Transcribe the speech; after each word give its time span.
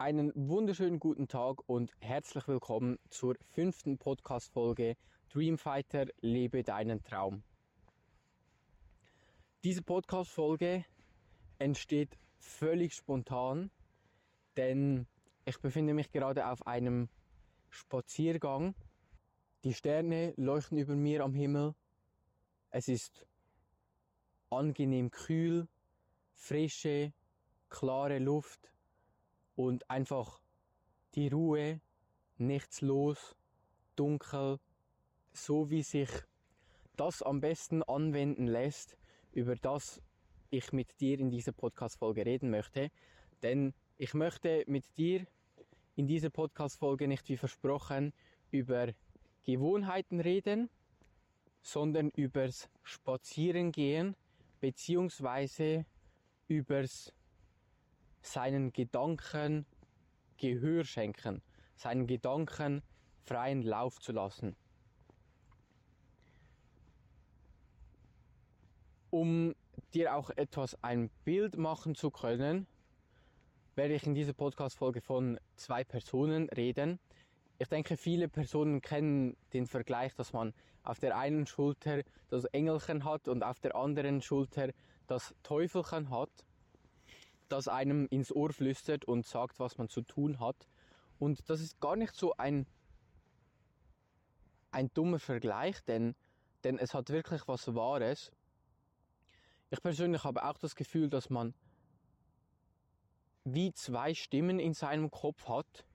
Einen 0.00 0.30
wunderschönen 0.36 1.00
guten 1.00 1.26
Tag 1.26 1.68
und 1.68 1.90
herzlich 1.98 2.46
willkommen 2.46 3.00
zur 3.10 3.34
fünften 3.50 3.98
Podcast-Folge 3.98 4.96
Dreamfighter, 5.28 6.06
lebe 6.20 6.62
deinen 6.62 7.02
Traum. 7.02 7.42
Diese 9.64 9.82
Podcast-Folge 9.82 10.84
entsteht 11.58 12.16
völlig 12.38 12.94
spontan, 12.94 13.72
denn 14.56 15.08
ich 15.44 15.58
befinde 15.58 15.94
mich 15.94 16.12
gerade 16.12 16.46
auf 16.46 16.64
einem 16.64 17.08
Spaziergang. 17.68 18.76
Die 19.64 19.74
Sterne 19.74 20.32
leuchten 20.36 20.78
über 20.78 20.94
mir 20.94 21.24
am 21.24 21.34
Himmel. 21.34 21.74
Es 22.70 22.86
ist 22.86 23.26
angenehm 24.48 25.10
kühl, 25.10 25.66
frische, 26.34 27.12
klare 27.68 28.20
Luft 28.20 28.70
und 29.58 29.90
einfach 29.90 30.40
die 31.16 31.26
Ruhe, 31.26 31.80
nichts 32.36 32.80
los, 32.80 33.34
dunkel, 33.96 34.60
so 35.32 35.68
wie 35.68 35.82
sich 35.82 36.08
das 36.94 37.24
am 37.24 37.40
besten 37.40 37.82
anwenden 37.82 38.46
lässt, 38.46 38.96
über 39.32 39.56
das 39.56 40.00
ich 40.50 40.72
mit 40.72 41.00
dir 41.00 41.18
in 41.18 41.32
dieser 41.32 41.50
Podcast-Folge 41.50 42.24
reden 42.24 42.50
möchte. 42.50 42.92
Denn 43.42 43.74
ich 43.96 44.14
möchte 44.14 44.62
mit 44.68 44.96
dir 44.96 45.26
in 45.96 46.06
dieser 46.06 46.30
Podcast-Folge 46.30 47.08
nicht 47.08 47.28
wie 47.28 47.36
versprochen 47.36 48.12
über 48.52 48.92
Gewohnheiten 49.42 50.20
reden, 50.20 50.70
sondern 51.62 52.10
übers 52.10 52.70
Spazierengehen 52.84 54.14
beziehungsweise 54.60 55.84
übers 56.46 57.12
seinen 58.22 58.72
Gedanken 58.72 59.66
Gehör 60.38 60.84
schenken, 60.84 61.42
seinen 61.74 62.06
Gedanken 62.06 62.82
freien 63.24 63.62
Lauf 63.62 64.00
zu 64.00 64.12
lassen. 64.12 64.56
Um 69.10 69.54
dir 69.94 70.14
auch 70.14 70.30
etwas 70.30 70.82
ein 70.82 71.10
Bild 71.24 71.56
machen 71.56 71.94
zu 71.94 72.10
können, 72.10 72.66
werde 73.74 73.94
ich 73.94 74.06
in 74.06 74.14
dieser 74.14 74.32
Podcast-Folge 74.32 75.00
von 75.00 75.38
zwei 75.56 75.84
Personen 75.84 76.48
reden. 76.50 76.98
Ich 77.58 77.68
denke, 77.68 77.96
viele 77.96 78.28
Personen 78.28 78.80
kennen 78.80 79.36
den 79.52 79.66
Vergleich, 79.66 80.14
dass 80.14 80.32
man 80.32 80.52
auf 80.82 81.00
der 81.00 81.16
einen 81.16 81.46
Schulter 81.46 82.02
das 82.28 82.44
Engelchen 82.46 83.04
hat 83.04 83.28
und 83.28 83.42
auf 83.42 83.60
der 83.60 83.74
anderen 83.74 84.22
Schulter 84.22 84.72
das 85.06 85.34
Teufelchen 85.42 86.10
hat 86.10 86.30
das 87.48 87.68
einem 87.68 88.06
ins 88.10 88.32
Ohr 88.32 88.52
flüstert 88.52 89.04
und 89.04 89.26
sagt, 89.26 89.58
was 89.58 89.78
man 89.78 89.88
zu 89.88 90.02
tun 90.02 90.40
hat. 90.40 90.68
Und 91.18 91.48
das 91.50 91.60
ist 91.60 91.80
gar 91.80 91.96
nicht 91.96 92.14
so 92.14 92.36
ein, 92.36 92.66
ein 94.70 94.90
dummer 94.94 95.18
Vergleich, 95.18 95.80
denn, 95.84 96.14
denn 96.64 96.78
es 96.78 96.94
hat 96.94 97.10
wirklich 97.10 97.46
was 97.48 97.74
Wahres. 97.74 98.32
Ich 99.70 99.82
persönlich 99.82 100.24
habe 100.24 100.44
auch 100.44 100.58
das 100.58 100.74
Gefühl, 100.74 101.08
dass 101.08 101.30
man 101.30 101.54
wie 103.44 103.72
zwei 103.72 104.14
Stimmen 104.14 104.58
in 104.58 104.74
seinem 104.74 105.10
Kopf 105.10 105.48
hat. 105.48 105.86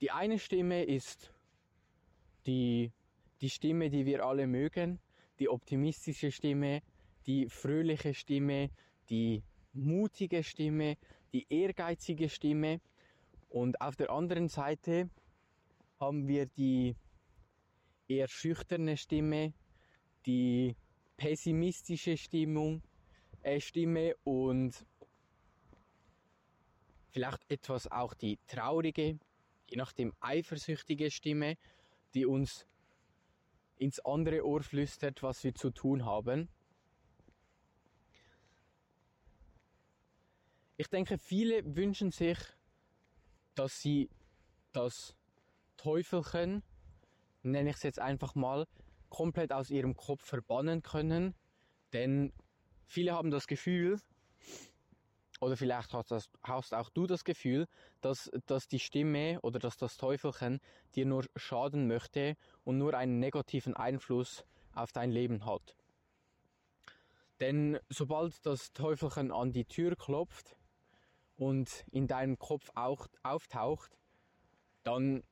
Die 0.00 0.10
eine 0.10 0.38
Stimme 0.38 0.84
ist 0.84 1.32
die, 2.46 2.92
die 3.40 3.50
Stimme, 3.50 3.90
die 3.90 4.06
wir 4.06 4.24
alle 4.24 4.46
mögen, 4.46 5.00
die 5.38 5.48
optimistische 5.48 6.30
Stimme, 6.30 6.82
die 7.26 7.48
fröhliche 7.48 8.14
Stimme, 8.14 8.70
die 9.08 9.42
mutige 9.74 10.42
Stimme, 10.42 10.96
die 11.32 11.46
ehrgeizige 11.48 12.28
Stimme. 12.28 12.80
Und 13.48 13.80
auf 13.80 13.96
der 13.96 14.10
anderen 14.10 14.48
Seite 14.48 15.10
haben 16.00 16.26
wir 16.26 16.46
die 16.46 16.96
eher 18.08 18.28
schüchterne 18.28 18.96
Stimme, 18.96 19.52
die 20.26 20.76
pessimistische 21.16 22.16
Stimmung, 22.16 22.82
äh, 23.42 23.60
Stimme 23.60 24.16
und 24.24 24.84
vielleicht 27.10 27.48
etwas 27.48 27.90
auch 27.90 28.14
die 28.14 28.38
traurige, 28.46 29.18
je 29.70 29.76
nachdem 29.76 30.12
eifersüchtige 30.20 31.10
Stimme, 31.10 31.56
die 32.14 32.26
uns 32.26 32.66
ins 33.76 34.00
andere 34.00 34.44
Ohr 34.44 34.62
flüstert, 34.62 35.22
was 35.22 35.44
wir 35.44 35.54
zu 35.54 35.70
tun 35.70 36.04
haben. 36.04 36.48
Ich 40.76 40.88
denke, 40.88 41.18
viele 41.18 41.76
wünschen 41.76 42.10
sich, 42.10 42.38
dass 43.54 43.80
sie 43.80 44.10
das 44.72 45.16
Teufelchen, 45.76 46.64
nenne 47.42 47.70
ich 47.70 47.76
es 47.76 47.82
jetzt 47.84 48.00
einfach 48.00 48.34
mal, 48.34 48.66
komplett 49.08 49.52
aus 49.52 49.70
ihrem 49.70 49.94
Kopf 49.94 50.24
verbannen 50.24 50.82
können. 50.82 51.34
Denn 51.92 52.32
viele 52.86 53.12
haben 53.12 53.30
das 53.30 53.46
Gefühl, 53.46 54.00
oder 55.40 55.56
vielleicht 55.56 55.92
hast, 55.92 56.10
das, 56.10 56.28
hast 56.42 56.74
auch 56.74 56.90
du 56.90 57.06
das 57.06 57.22
Gefühl, 57.22 57.68
dass, 58.00 58.30
dass 58.46 58.66
die 58.66 58.80
Stimme 58.80 59.40
oder 59.42 59.60
dass 59.60 59.76
das 59.76 59.96
Teufelchen 59.96 60.60
dir 60.96 61.06
nur 61.06 61.24
schaden 61.36 61.86
möchte 61.86 62.36
und 62.64 62.78
nur 62.78 62.94
einen 62.94 63.20
negativen 63.20 63.74
Einfluss 63.74 64.44
auf 64.72 64.90
dein 64.90 65.12
Leben 65.12 65.46
hat. 65.46 65.76
Denn 67.38 67.78
sobald 67.88 68.44
das 68.46 68.72
Teufelchen 68.72 69.30
an 69.30 69.52
die 69.52 69.64
Tür 69.64 69.94
klopft, 69.96 70.56
und 71.36 71.84
in 71.90 72.06
deinem 72.06 72.38
Kopf 72.38 72.70
auch 72.74 73.06
auftaucht, 73.22 73.98
dann 74.82 75.22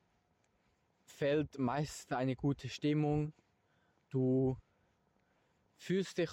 fällt 1.04 1.58
meist 1.58 2.12
eine 2.12 2.36
gute 2.36 2.68
Stimmung. 2.68 3.32
Du 4.10 4.56
fühlst 5.76 6.18
dich 6.18 6.30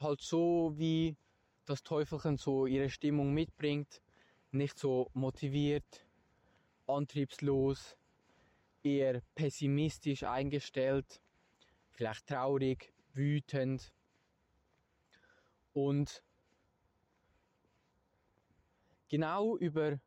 halt 0.00 0.20
so, 0.20 0.72
wie 0.76 1.16
das 1.64 1.82
Teufelchen 1.82 2.36
so 2.36 2.66
ihre 2.66 2.90
Stimmung 2.90 3.32
mitbringt. 3.32 4.00
Nicht 4.50 4.78
so 4.78 5.10
motiviert, 5.14 6.06
antriebslos, 6.86 7.96
eher 8.82 9.22
pessimistisch 9.34 10.24
eingestellt, 10.24 11.20
vielleicht 11.90 12.26
traurig, 12.26 12.92
wütend. 13.14 13.92
Und 15.72 16.22
Genau 19.12 19.58
über 19.58 20.00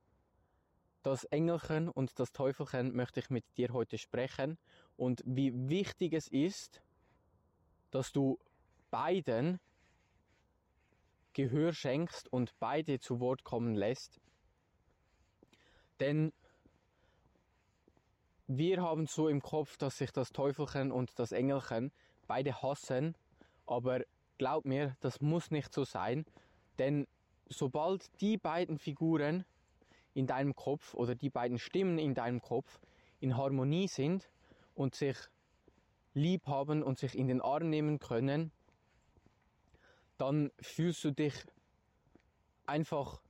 das 1.04 1.26
Engelchen 1.26 1.90
und 1.90 2.18
das 2.20 2.32
Teufelchen 2.32 2.96
möchte 2.96 3.20
ich 3.20 3.30
mit 3.30 3.46
dir 3.56 3.72
heute 3.72 4.00
sprechen. 4.00 4.58
Und 4.98 5.22
wie 5.28 5.54
wichtig 5.70 6.14
es 6.14 6.28
ist, 6.28 6.82
dass 7.92 8.12
du 8.12 8.40
beiden 8.90 9.60
Gehör 11.34 11.72
schenkst 11.72 12.34
und 12.34 12.58
beide 12.58 13.00
zu 13.00 13.20
Wort 13.20 13.44
kommen 13.44 13.76
lässt. 13.76 14.20
Denn 16.00 16.34
wir 18.48 18.82
haben 18.82 19.06
so 19.06 19.28
im 19.28 19.44
Kopf, 19.44 19.78
dass 19.78 20.00
sich 20.00 20.10
das 20.10 20.32
Teufelchen 20.32 20.92
und 20.92 21.20
das 21.20 21.32
Engelchen 21.32 21.92
beide 22.26 22.60
hassen, 22.64 23.16
aber 23.68 24.02
glaub 24.40 24.66
mir, 24.66 24.98
das 25.00 25.22
muss 25.22 25.52
nicht 25.52 25.72
so 25.76 25.84
sein, 25.84 26.26
denn 26.80 27.06
sobald 27.48 28.10
die 28.22 28.38
beiden 28.38 28.78
Figuren 28.78 29.46
in 30.14 30.28
deinem 30.28 30.56
Kopf 30.56 30.94
oder 30.94 31.16
die 31.16 31.30
beiden 31.30 31.60
Stimmen 31.60 31.98
in 32.00 32.14
deinem 32.14 32.42
Kopf 32.42 32.80
in 33.20 33.38
Harmonie 33.38 33.88
sind 33.88 34.30
und 34.74 34.96
sich 34.96 35.18
lieb 36.14 36.48
haben 36.48 36.84
und 36.84 36.98
sich 36.98 37.18
in 37.18 37.28
den 37.28 37.42
Arm 37.42 37.70
nehmen 37.70 38.00
können, 38.00 38.52
dann 40.18 40.52
fühlst 40.62 41.04
du 41.04 41.12
dich 41.12 41.34
einfach 42.66 43.22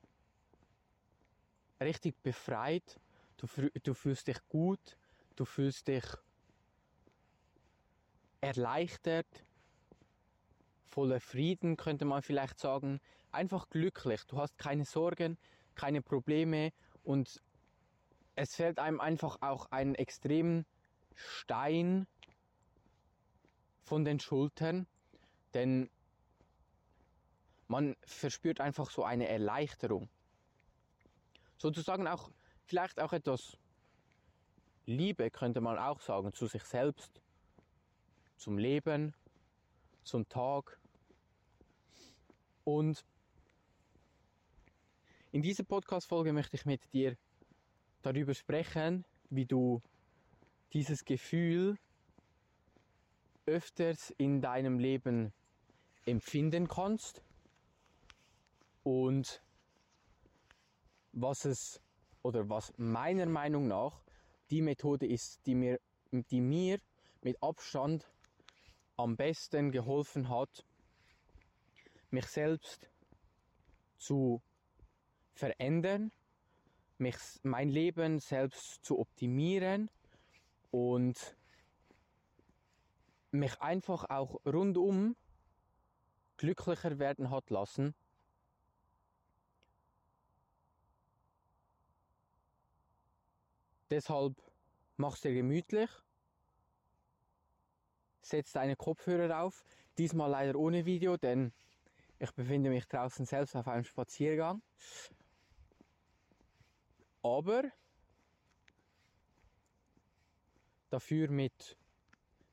richtig 1.82 2.22
befreit, 2.22 3.00
du, 3.38 3.48
du 3.84 3.94
fühlst 3.94 4.28
dich 4.28 4.38
gut, 4.48 4.98
du 5.36 5.46
fühlst 5.46 5.88
dich 5.88 6.06
erleichtert, 8.42 9.46
voller 10.84 11.20
Frieden, 11.20 11.76
könnte 11.78 12.06
man 12.06 12.22
vielleicht 12.22 12.60
sagen. 12.60 13.02
Einfach 13.36 13.70
glücklich. 13.70 14.24
Du 14.28 14.38
hast 14.38 14.58
keine 14.58 14.86
Sorgen, 14.86 15.38
keine 15.76 16.02
Probleme 16.02 16.72
und 17.04 17.44
es 18.36 18.56
fällt 18.56 18.80
einem 18.80 19.02
einfach 19.02 19.42
auch 19.42 19.66
ein 19.72 19.94
extremen 19.96 20.66
Stein 21.16 22.08
von 23.84 24.06
den 24.06 24.22
Schultern, 24.22 24.88
denn 25.54 25.90
man 27.68 27.98
verspürt 28.06 28.62
einfach 28.62 28.90
so 28.90 29.04
eine 29.04 29.28
Erleichterung. 29.28 30.08
Sozusagen 31.58 32.08
auch, 32.08 32.32
vielleicht 32.64 33.02
auch 33.02 33.12
etwas 33.12 33.58
Liebe 34.86 35.30
könnte 35.30 35.60
man 35.60 35.78
auch 35.78 36.00
sagen 36.00 36.32
zu 36.32 36.48
sich 36.48 36.64
selbst, 36.64 37.22
zum 38.38 38.58
Leben 38.58 39.14
zum 40.04 40.30
Tag. 40.30 40.80
Und 42.64 43.04
in 45.36 45.42
dieser 45.42 45.66
Podcast-Folge 45.66 46.32
möchte 46.32 46.56
ich 46.56 46.66
mit 46.66 46.94
dir 46.94 47.18
darüber 48.04 48.34
sprechen, 48.34 49.04
wie 49.30 49.46
du 49.46 49.82
dieses 50.72 51.04
Gefühl 51.04 51.78
öfters 53.46 54.12
in 54.12 54.40
deinem 54.40 54.80
Leben 54.80 55.34
empfinden 56.06 56.70
kannst 56.70 57.22
und 58.84 59.44
was 61.12 61.44
es 61.44 61.82
oder 62.24 62.48
was 62.48 62.74
meiner 62.78 63.26
Meinung 63.26 63.68
nach 63.68 64.06
die 64.50 64.62
Methode 64.62 65.06
ist, 65.06 65.46
die 65.46 65.56
mir, 65.56 65.82
die 66.12 66.40
mir 66.40 66.80
mit 67.24 67.44
Abstand 67.44 68.10
am 68.96 69.18
besten 69.18 69.74
geholfen 69.74 70.30
hat, 70.30 70.66
mich 72.10 72.28
selbst 72.28 72.90
zu 73.98 74.42
verändern, 75.36 76.12
mich, 76.98 77.16
mein 77.44 77.70
Leben 77.70 78.20
selbst 78.20 78.84
zu 78.84 79.00
optimieren 79.00 79.90
und 80.72 81.36
mich 83.32 83.60
einfach 83.62 84.10
auch 84.10 84.40
rundum 84.46 85.16
glücklicher 86.38 87.00
werden 87.00 87.30
hat 87.30 87.50
lassen. 87.50 87.94
Deshalb 93.90 94.34
mach's 94.98 95.22
dir 95.22 95.34
gemütlich, 95.34 95.90
setz 98.22 98.52
deine 98.52 98.76
Kopfhörer 98.76 99.42
auf, 99.42 99.64
diesmal 99.98 100.32
leider 100.32 100.58
ohne 100.58 100.86
Video, 100.86 101.18
denn 101.18 101.54
ich 102.18 102.32
befinde 102.32 102.70
mich 102.70 102.86
draußen 102.88 103.26
selbst 103.26 103.56
auf 103.56 103.68
einem 103.68 103.84
Spaziergang. 103.84 104.62
Aber 107.26 107.64
dafür 110.92 111.32
mit, 111.32 111.76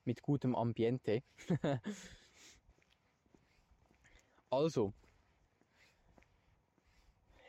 mit 0.07 0.23
gutem 0.23 0.55
Ambiente. 0.55 1.23
also, 4.49 4.95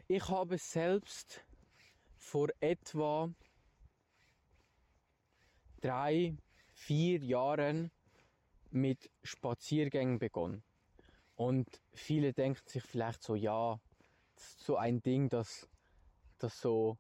ich 0.10 0.28
habe 0.28 0.58
selbst 0.58 1.46
vor 2.18 2.50
etwa 2.60 3.34
drei, 5.80 6.36
vier 6.74 7.20
Jahren 7.20 7.90
mit 8.70 9.10
Spaziergängen 9.24 10.20
begonnen. 10.20 10.62
Und 11.36 11.82
viele 11.94 12.34
denken 12.34 12.68
sich 12.68 12.84
vielleicht 12.84 13.24
so, 13.24 13.36
ja, 13.36 13.80
das 14.36 14.44
ist 14.44 14.60
so 14.66 14.76
ein 14.76 15.02
Ding, 15.02 15.30
dass, 15.30 15.70
das 16.38 16.60
so 16.60 16.98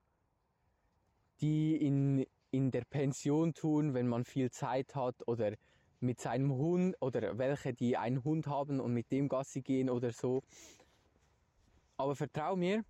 die 1.43 1.75
in, 1.75 2.25
in 2.51 2.71
der 2.71 2.85
Pension 2.85 3.53
tun, 3.53 3.93
wenn 3.93 4.07
man 4.07 4.23
viel 4.23 4.49
Zeit 4.49 4.95
hat 4.95 5.27
oder 5.27 5.53
mit 5.99 6.21
seinem 6.21 6.53
Hund 6.53 6.95
oder 7.01 7.37
welche, 7.37 7.73
die 7.73 7.97
einen 7.97 8.23
Hund 8.23 8.47
haben 8.47 8.79
und 8.79 8.93
mit 8.93 9.11
dem 9.11 9.27
Gassi 9.27 9.61
gehen 9.61 9.89
oder 9.89 10.13
so. 10.13 10.41
Aber 11.97 12.15
vertrau 12.15 12.55
mir, 12.55 12.85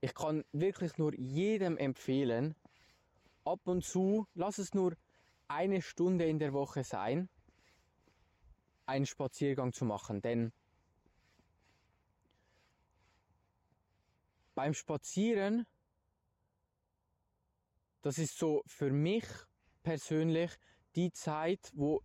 ich 0.00 0.14
kann 0.14 0.44
wirklich 0.52 0.96
nur 0.96 1.12
jedem 1.18 1.76
empfehlen, 1.76 2.54
ab 3.44 3.60
und 3.64 3.84
zu, 3.84 4.28
lass 4.34 4.58
es 4.58 4.74
nur 4.74 4.94
eine 5.48 5.82
Stunde 5.82 6.26
in 6.26 6.38
der 6.38 6.52
Woche 6.52 6.84
sein, 6.84 7.28
einen 8.86 9.06
Spaziergang 9.06 9.72
zu 9.72 9.84
machen. 9.84 10.22
Denn 10.22 10.52
beim 14.54 14.74
Spazieren, 14.74 15.66
das 18.02 18.18
ist 18.18 18.36
so 18.36 18.62
für 18.66 18.90
mich 18.90 19.24
persönlich 19.82 20.50
die 20.96 21.12
Zeit, 21.12 21.70
wo 21.74 22.02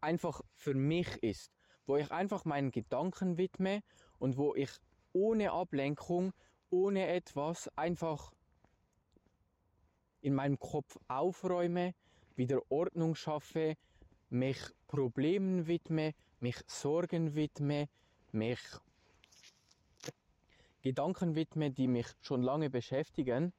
einfach 0.00 0.42
für 0.54 0.74
mich 0.74 1.08
ist, 1.22 1.52
wo 1.86 1.96
ich 1.96 2.10
einfach 2.10 2.44
meinen 2.44 2.70
Gedanken 2.70 3.38
widme 3.38 3.82
und 4.18 4.36
wo 4.36 4.54
ich 4.54 4.70
ohne 5.12 5.52
Ablenkung, 5.52 6.32
ohne 6.70 7.06
etwas 7.06 7.68
einfach 7.76 8.32
in 10.20 10.34
meinem 10.34 10.58
Kopf 10.58 10.98
aufräume, 11.06 11.94
wieder 12.34 12.60
Ordnung 12.68 13.14
schaffe, 13.14 13.76
mich 14.28 14.58
Problemen 14.88 15.66
widme, 15.66 16.14
mich 16.40 16.60
Sorgen 16.66 17.34
widme, 17.34 17.88
mich 18.32 18.60
Gedanken 20.82 21.34
widme, 21.34 21.70
die 21.70 21.88
mich 21.88 22.08
schon 22.20 22.42
lange 22.42 22.68
beschäftigen 22.68 23.52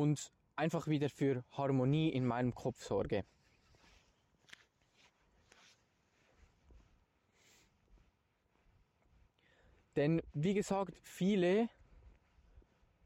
und 0.00 0.30
einfach 0.56 0.86
wieder 0.88 1.08
für 1.08 1.42
Harmonie 1.52 2.10
in 2.10 2.26
meinem 2.26 2.54
Kopf 2.54 2.82
sorge. 2.82 3.24
Denn 9.96 10.20
wie 10.34 10.52
gesagt, 10.52 10.94
viele 11.02 11.70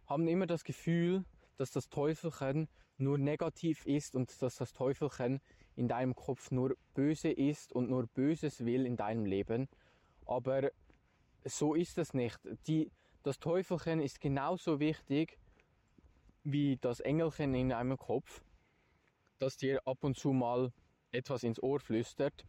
haben 0.07 0.27
immer 0.27 0.47
das 0.47 0.65
Gefühl, 0.65 1.25
dass 1.57 1.71
das 1.71 1.89
Teufelchen 1.89 2.69
nur 2.99 3.17
negativ 3.17 3.87
ist 3.87 4.17
und 4.17 4.43
dass 4.43 4.57
das 4.57 4.73
Teufelchen 4.73 5.41
in 5.77 5.87
deinem 5.87 6.17
Kopf 6.17 6.51
nur 6.51 6.77
böse 6.95 7.31
ist 7.31 7.73
und 7.73 7.89
nur 7.89 8.09
Böses 8.09 8.65
will 8.65 8.85
in 8.85 8.97
deinem 8.97 9.25
Leben. 9.25 9.69
Aber 10.27 10.71
so 11.45 11.75
ist 11.75 11.97
es 11.99 12.13
nicht. 12.13 12.41
Die, 12.67 12.91
das 13.23 13.39
Teufelchen 13.39 14.01
ist 14.01 14.21
genauso 14.21 14.81
wichtig 14.81 15.39
wie 16.45 16.79
das 16.79 17.01
Engelchen 17.01 17.55
in 17.55 17.71
deinem 17.71 17.97
Kopf, 17.97 18.43
das 19.39 19.57
dir 19.57 19.87
ab 19.87 19.99
und 20.03 20.17
zu 20.17 20.33
mal 20.33 20.73
etwas 21.13 21.43
ins 21.43 21.63
Ohr 21.63 21.81
flüstert. 21.81 22.47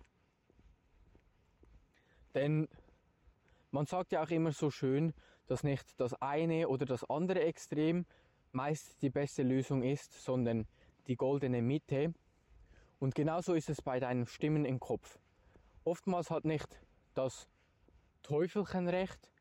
Denn 2.34 2.68
man 3.72 3.86
sagt 3.86 4.12
ja 4.12 4.24
auch 4.24 4.30
immer 4.30 4.52
so 4.52 4.72
schön, 4.72 5.14
dass 5.48 5.64
nicht 5.64 6.00
das 6.00 6.14
eine 6.22 6.68
oder 6.70 6.86
das 6.86 7.04
andere 7.10 7.42
Extrem 7.42 8.06
meist 8.52 9.02
die 9.02 9.10
beste 9.10 9.44
Lösung 9.44 9.84
ist, 9.84 10.14
sondern 10.14 10.68
die 11.08 11.16
goldene 11.16 11.62
Mitte. 11.62 12.14
Und 13.00 13.16
genauso 13.16 13.54
ist 13.54 13.70
es 13.70 13.82
bei 13.82 14.00
deinen 14.00 14.28
Stimmen 14.28 14.66
im 14.66 14.80
Kopf. 14.80 15.20
Oftmals 15.84 16.30
hat 16.30 16.46
nicht 16.46 16.82
das 17.16 17.50
Teufelchen 18.22 18.88
recht 18.88 19.32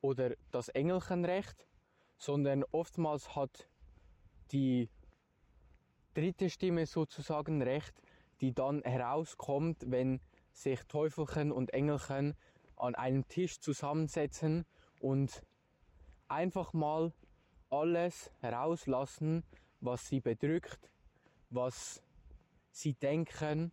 oder 0.00 0.34
das 0.50 0.68
Engelchen 0.68 1.24
recht, 1.24 1.66
sondern 2.16 2.64
oftmals 2.72 3.36
hat 3.36 3.69
die 4.52 4.88
dritte 6.14 6.50
Stimme 6.50 6.86
sozusagen 6.86 7.62
recht, 7.62 7.94
die 8.40 8.52
dann 8.52 8.82
herauskommt, 8.82 9.90
wenn 9.90 10.20
sich 10.52 10.80
Teufelchen 10.84 11.52
und 11.52 11.72
Engelchen 11.72 12.34
an 12.76 12.94
einem 12.94 13.26
Tisch 13.28 13.60
zusammensetzen 13.60 14.64
und 15.00 15.42
einfach 16.28 16.72
mal 16.72 17.12
alles 17.68 18.32
herauslassen, 18.40 19.44
was 19.80 20.08
sie 20.08 20.20
bedrückt, 20.20 20.90
was 21.50 22.02
sie 22.70 22.94
denken 22.94 23.72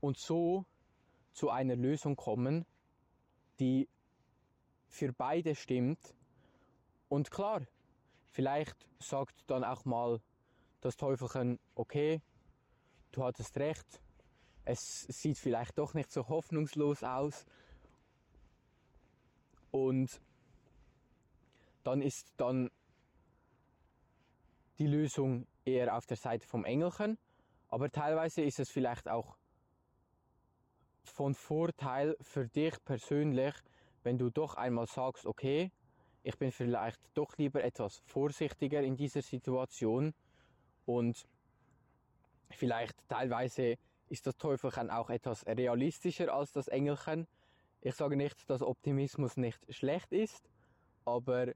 und 0.00 0.16
so 0.16 0.64
zu 1.32 1.50
einer 1.50 1.76
Lösung 1.76 2.16
kommen, 2.16 2.66
die 3.58 3.88
für 4.88 5.12
beide 5.12 5.54
stimmt. 5.54 6.14
Und 7.08 7.30
klar, 7.30 7.66
vielleicht 8.38 8.86
sagt 9.00 9.34
dann 9.48 9.64
auch 9.64 9.84
mal 9.84 10.20
das 10.80 10.96
Teufelchen, 10.96 11.58
okay, 11.74 12.22
du 13.10 13.24
hattest 13.24 13.56
recht, 13.56 14.00
es 14.64 15.08
sieht 15.08 15.38
vielleicht 15.38 15.76
doch 15.76 15.92
nicht 15.92 16.12
so 16.12 16.28
hoffnungslos 16.28 17.02
aus. 17.02 17.46
Und 19.72 20.20
dann 21.82 22.00
ist 22.00 22.32
dann 22.36 22.70
die 24.78 24.86
Lösung 24.86 25.48
eher 25.64 25.96
auf 25.96 26.06
der 26.06 26.16
Seite 26.16 26.46
vom 26.46 26.64
Engelchen. 26.64 27.18
Aber 27.66 27.90
teilweise 27.90 28.42
ist 28.42 28.60
es 28.60 28.70
vielleicht 28.70 29.08
auch 29.08 29.36
von 31.02 31.34
Vorteil 31.34 32.16
für 32.20 32.46
dich 32.46 32.76
persönlich, 32.84 33.56
wenn 34.04 34.16
du 34.16 34.30
doch 34.30 34.54
einmal 34.54 34.86
sagst, 34.86 35.26
okay, 35.26 35.72
ich 36.28 36.36
bin 36.36 36.52
vielleicht 36.52 37.00
doch 37.14 37.38
lieber 37.38 37.64
etwas 37.64 38.02
vorsichtiger 38.04 38.82
in 38.82 38.96
dieser 38.96 39.22
Situation 39.22 40.12
und 40.84 41.26
vielleicht 42.50 42.96
teilweise 43.08 43.78
ist 44.10 44.26
das 44.26 44.36
Teufelchen 44.36 44.90
auch 44.90 45.08
etwas 45.08 45.46
realistischer 45.46 46.34
als 46.34 46.52
das 46.52 46.68
Engelchen. 46.68 47.26
Ich 47.80 47.94
sage 47.94 48.14
nicht, 48.14 48.50
dass 48.50 48.60
Optimismus 48.60 49.38
nicht 49.38 49.74
schlecht 49.74 50.12
ist, 50.12 50.50
aber 51.06 51.54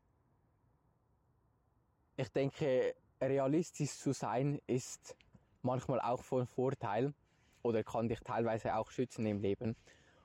ich 2.17 2.29
denke, 2.31 2.95
realistisch 3.21 3.99
zu 3.99 4.15
sein 4.15 4.59
ist 4.67 5.19
manchmal 5.61 6.01
auch 6.01 6.23
von 6.23 6.47
Vorteil 6.47 7.13
oder 7.61 7.85
kann 7.85 8.09
dich 8.09 8.21
teilweise 8.21 8.75
auch 8.75 8.91
schützen 8.91 9.27
im 9.27 9.39
Leben. 9.43 9.77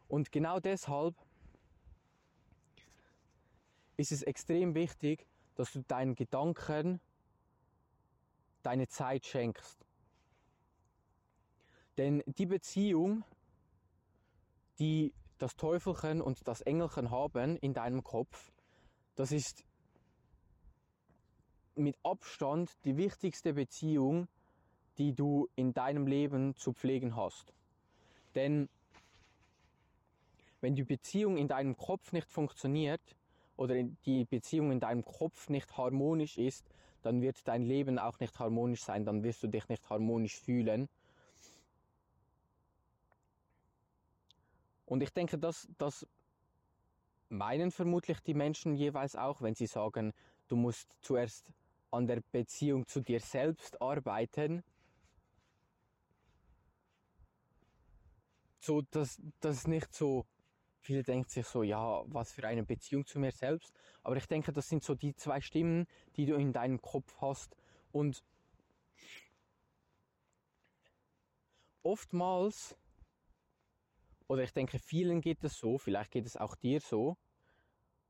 Und 0.08 0.32
genau 0.32 0.62
deshalb 0.62 1.16
ist 3.98 4.12
es 4.12 4.22
extrem 4.22 4.76
wichtig, 4.76 5.28
dass 5.56 5.74
du 5.74 5.82
deinen 5.82 6.16
Gedanken 6.16 7.02
deine 8.62 8.88
Zeit 8.88 9.26
schenkst. 9.26 9.86
Denn 11.98 12.24
die 12.28 12.46
Beziehung, 12.46 13.24
die 14.80 15.14
das 15.40 15.56
Teufelchen 15.56 16.22
und 16.22 16.48
das 16.48 16.62
Engelchen 16.62 17.10
haben 17.10 17.58
in 17.58 17.74
deinem 17.74 18.04
Kopf, 18.04 18.52
das 19.16 19.32
ist 19.32 19.64
mit 21.76 21.98
Abstand 22.04 22.72
die 22.86 22.98
wichtigste 22.98 23.54
Beziehung, 23.54 24.28
die 24.98 25.14
du 25.14 25.48
in 25.56 25.74
deinem 25.74 26.08
Leben 26.08 26.56
zu 26.56 26.74
pflegen 26.74 27.16
hast. 27.16 27.54
Denn 28.36 28.70
wenn 30.62 30.76
die 30.76 30.84
Beziehung 30.84 31.38
in 31.38 31.48
deinem 31.48 31.78
Kopf 31.78 32.12
nicht 32.12 32.30
funktioniert 32.30 33.02
oder 33.58 33.84
die 33.84 34.26
Beziehung 34.26 34.72
in 34.72 34.80
deinem 34.80 35.04
Kopf 35.04 35.50
nicht 35.50 35.78
harmonisch 35.78 36.38
ist, 36.38 36.66
dann 37.02 37.22
wird 37.22 37.48
dein 37.48 37.64
Leben 37.64 38.00
auch 38.00 38.20
nicht 38.20 38.40
harmonisch 38.40 38.84
sein, 38.84 39.06
dann 39.06 39.24
wirst 39.24 39.44
du 39.44 39.48
dich 39.48 39.68
nicht 39.68 39.90
harmonisch 39.90 40.36
fühlen. 40.40 40.88
Und 44.86 45.04
ich 45.04 45.10
denke, 45.12 45.38
dass 45.38 45.68
das 45.78 46.08
meinen 47.30 47.72
vermutlich 47.72 48.20
die 48.22 48.34
Menschen 48.34 48.76
jeweils 48.76 49.16
auch, 49.16 49.42
wenn 49.42 49.54
sie 49.54 49.68
sagen, 49.68 50.14
du 50.48 50.56
musst 50.56 50.96
zuerst 51.02 51.46
an 51.92 52.08
der 52.08 52.22
Beziehung 52.32 52.88
zu 52.88 53.02
dir 53.02 53.20
selbst 53.20 53.82
arbeiten. 53.82 54.64
So, 58.60 58.82
dass 58.92 59.22
das 59.40 59.68
nicht 59.68 59.94
so, 59.94 60.26
viele 60.88 61.04
denken 61.04 61.30
sich 61.30 61.46
so, 61.46 61.64
ja, 61.64 62.02
was 62.08 62.32
für 62.32 62.48
eine 62.48 62.64
Beziehung 62.64 63.06
zu 63.06 63.20
mir 63.20 63.32
selbst. 63.32 63.74
Aber 64.04 64.16
ich 64.16 64.26
denke, 64.26 64.54
das 64.54 64.70
sind 64.70 64.84
so 64.84 64.96
die 64.96 65.14
zwei 65.16 65.42
Stimmen, 65.42 65.86
die 66.16 66.26
du 66.26 66.36
in 66.36 66.54
deinem 66.54 66.82
Kopf 66.82 67.14
hast. 67.20 67.58
Und 67.92 68.24
oftmals, 71.84 72.78
oder 74.30 74.44
ich 74.44 74.54
denke, 74.54 74.80
vielen 74.80 75.20
geht 75.20 75.44
es 75.44 75.58
so, 75.58 75.78
vielleicht 75.78 76.12
geht 76.12 76.26
es 76.26 76.38
auch 76.38 76.56
dir 76.56 76.80
so. 76.80 77.18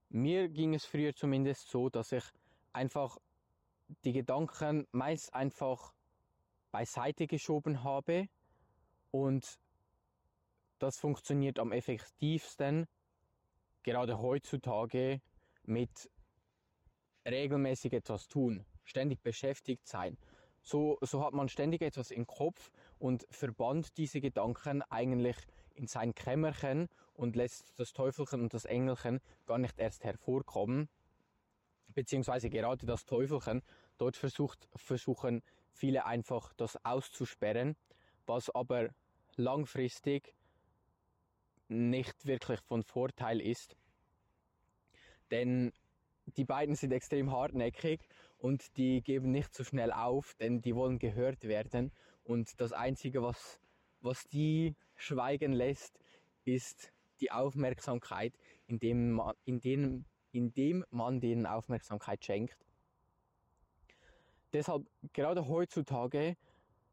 Mir 0.10 0.48
ging 0.48 0.76
es 0.76 0.86
früher 0.86 1.16
zumindest 1.16 1.70
so, 1.70 1.90
dass 1.90 2.12
ich 2.12 2.26
einfach 2.74 3.18
die 4.04 4.14
Gedanken 4.14 4.86
meist 4.92 5.34
einfach 5.34 5.96
beiseite 6.72 7.26
geschoben 7.26 7.84
habe 7.84 8.30
und 9.10 9.60
das 10.80 10.98
funktioniert 10.98 11.60
am 11.60 11.72
effektivsten 11.72 12.88
gerade 13.84 14.20
heutzutage 14.20 15.22
mit 15.64 16.10
regelmäßig 17.26 17.94
etwas 17.94 18.28
tun, 18.28 18.66
ständig 18.84 19.22
beschäftigt 19.22 19.88
sein. 19.88 20.18
So, 20.62 20.98
so 21.02 21.24
hat 21.24 21.34
man 21.34 21.48
ständig 21.48 21.82
etwas 21.82 22.12
im 22.12 22.28
Kopf 22.28 22.72
und 23.00 23.26
verbannt 23.30 23.98
diese 23.98 24.20
Gedanken 24.20 24.82
eigentlich 24.84 25.38
in 25.74 25.88
sein 25.88 26.14
Kämmerchen 26.14 26.90
und 27.14 27.36
lässt 27.36 27.80
das 27.80 27.94
Teufelchen 27.94 28.42
und 28.42 28.54
das 28.54 28.66
Engelchen 28.66 29.20
gar 29.46 29.58
nicht 29.58 29.80
erst 29.80 30.04
hervorkommen 30.04 30.90
beziehungsweise 31.98 32.52
gerade 32.52 32.86
das 32.86 33.06
Teufelchen, 33.06 33.64
dort 33.98 34.16
versucht, 34.18 34.68
versuchen 34.76 35.42
viele 35.72 36.06
einfach 36.06 36.54
das 36.54 36.78
auszusperren, 36.86 37.76
was 38.28 38.52
aber 38.52 38.90
langfristig 39.36 40.36
nicht 41.68 42.26
wirklich 42.26 42.60
von 42.62 42.84
Vorteil 42.84 43.42
ist. 43.42 43.76
Denn 45.32 45.72
die 46.26 46.46
beiden 46.46 46.76
sind 46.76 46.92
extrem 46.92 47.32
hartnäckig 47.32 48.02
und 48.38 48.78
die 48.78 49.02
geben 49.02 49.32
nicht 49.32 49.54
so 49.54 49.64
schnell 49.64 49.92
auf, 49.92 50.36
denn 50.36 50.62
die 50.62 50.76
wollen 50.76 51.00
gehört 51.00 51.44
werden. 51.44 51.92
Und 52.24 52.60
das 52.62 52.74
Einzige, 52.74 53.22
was, 53.22 53.60
was 54.02 54.28
die 54.28 54.76
schweigen 54.96 55.54
lässt, 55.54 56.00
ist 56.46 56.92
die 57.20 57.32
Aufmerksamkeit, 57.32 58.34
indem 58.68 59.12
man, 59.12 59.34
indem 59.46 60.06
indem 60.38 60.86
man 60.92 61.20
denen 61.20 61.46
Aufmerksamkeit 61.46 62.24
schenkt. 62.24 62.58
Deshalb, 64.54 64.88
gerade 65.14 65.48
heutzutage, 65.48 66.38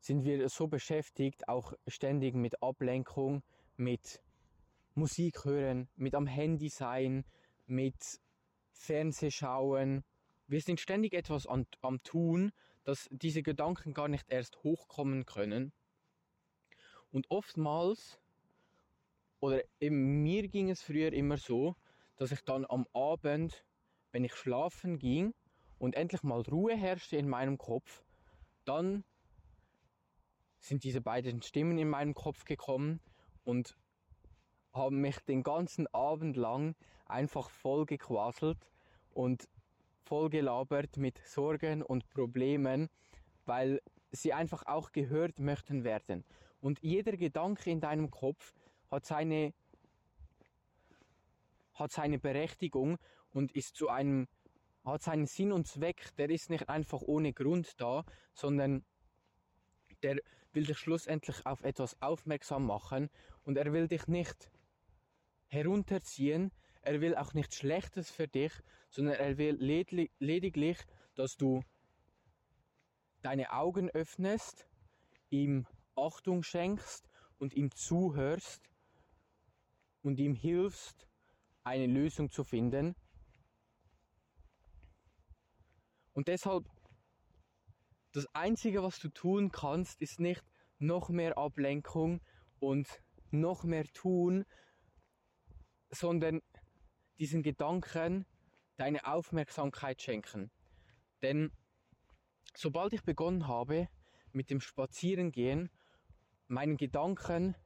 sind 0.00 0.24
wir 0.24 0.48
so 0.48 0.66
beschäftigt, 0.66 1.48
auch 1.48 1.72
ständig 1.86 2.34
mit 2.34 2.62
Ablenkung, 2.62 3.42
mit 3.76 4.22
Musik 4.94 5.44
hören, 5.44 5.88
mit 5.96 6.14
am 6.14 6.26
Handy 6.26 6.68
sein, 6.68 7.24
mit 7.66 8.20
Fernsehschauen. 8.72 10.04
Wir 10.46 10.60
sind 10.60 10.80
ständig 10.80 11.14
etwas 11.14 11.46
an, 11.46 11.66
am 11.80 12.02
Tun, 12.02 12.52
dass 12.84 13.08
diese 13.10 13.42
Gedanken 13.42 13.94
gar 13.94 14.08
nicht 14.08 14.26
erst 14.28 14.62
hochkommen 14.62 15.26
können. 15.26 15.72
Und 17.10 17.30
oftmals, 17.30 18.20
oder 19.40 19.62
eben 19.80 20.22
mir 20.22 20.48
ging 20.48 20.70
es 20.70 20.82
früher 20.82 21.12
immer 21.12 21.38
so, 21.38 21.76
dass 22.16 22.32
ich 22.32 22.42
dann 22.42 22.64
am 22.64 22.86
Abend, 22.92 23.64
wenn 24.12 24.24
ich 24.24 24.34
schlafen 24.34 24.98
ging 24.98 25.34
und 25.78 25.96
endlich 25.96 26.22
mal 26.22 26.42
Ruhe 26.42 26.76
herrschte 26.76 27.16
in 27.16 27.28
meinem 27.28 27.58
Kopf, 27.58 28.04
dann 28.64 29.04
sind 30.60 30.84
diese 30.84 31.00
beiden 31.00 31.42
Stimmen 31.42 31.78
in 31.78 31.88
meinem 31.88 32.14
Kopf 32.14 32.44
gekommen 32.44 33.00
und 33.44 33.76
haben 34.74 35.00
mich 35.00 35.18
den 35.20 35.42
ganzen 35.42 35.86
Abend 35.94 36.36
lang 36.36 36.74
einfach 37.06 37.48
voll 37.48 37.86
gequasselt 37.86 38.58
und 39.10 39.48
voll 40.02 40.28
gelabert 40.28 40.96
mit 40.96 41.18
Sorgen 41.24 41.82
und 41.82 42.08
Problemen, 42.10 42.90
weil 43.46 43.80
sie 44.10 44.32
einfach 44.32 44.66
auch 44.66 44.92
gehört 44.92 45.38
möchten 45.38 45.84
werden. 45.84 46.24
Und 46.60 46.80
jeder 46.82 47.16
Gedanke 47.16 47.70
in 47.70 47.80
deinem 47.80 48.10
Kopf 48.10 48.52
hat 48.90 49.06
seine 49.06 49.54
hat 51.74 51.90
seine 51.90 52.18
Berechtigung 52.18 52.98
und 53.32 53.52
ist 53.52 53.74
zu 53.74 53.88
einem, 53.88 54.28
hat 54.84 55.02
seinen 55.02 55.26
Sinn 55.26 55.52
und 55.52 55.66
Zweck, 55.66 56.14
der 56.16 56.30
ist 56.30 56.50
nicht 56.50 56.68
einfach 56.68 57.02
ohne 57.02 57.32
Grund 57.32 57.80
da, 57.80 58.04
sondern 58.32 58.84
der 60.02 60.18
will 60.52 60.64
dich 60.64 60.78
schlussendlich 60.78 61.44
auf 61.44 61.62
etwas 61.64 62.00
aufmerksam 62.00 62.66
machen 62.66 63.10
und 63.42 63.56
er 63.56 63.72
will 63.72 63.88
dich 63.88 64.06
nicht 64.06 64.50
herunterziehen, 65.54 66.50
er 66.82 67.00
will 67.00 67.16
auch 67.16 67.32
nichts 67.32 67.56
Schlechtes 67.56 68.10
für 68.10 68.28
dich, 68.28 68.52
sondern 68.90 69.14
er 69.14 69.38
will 69.38 69.56
lediglich, 70.18 70.78
dass 71.14 71.36
du 71.36 71.62
deine 73.22 73.52
Augen 73.52 73.88
öffnest, 73.90 74.66
ihm 75.30 75.66
Achtung 75.96 76.42
schenkst 76.42 77.08
und 77.38 77.54
ihm 77.54 77.70
zuhörst 77.70 78.68
und 80.02 80.20
ihm 80.20 80.34
hilfst, 80.34 81.08
eine 81.62 81.86
Lösung 81.86 82.30
zu 82.30 82.44
finden. 82.44 82.94
Und 86.12 86.28
deshalb, 86.28 86.68
das 88.12 88.26
Einzige, 88.34 88.82
was 88.82 88.98
du 88.98 89.08
tun 89.08 89.50
kannst, 89.50 90.00
ist 90.02 90.20
nicht 90.20 90.44
noch 90.78 91.08
mehr 91.08 91.38
Ablenkung 91.38 92.20
und 92.60 93.02
noch 93.30 93.64
mehr 93.64 93.86
tun, 93.92 94.44
sondern 95.94 96.40
diesen 97.18 97.42
Gedanken 97.42 98.26
deine 98.76 99.06
Aufmerksamkeit 99.06 100.02
schenken. 100.02 100.50
Denn 101.22 101.52
sobald 102.54 102.92
ich 102.92 103.02
begonnen 103.02 103.46
habe 103.46 103.88
mit 104.32 104.50
dem 104.50 104.60
Spazierengehen, 104.60 105.70
meinen 106.48 106.76
Gedanken 106.76 107.56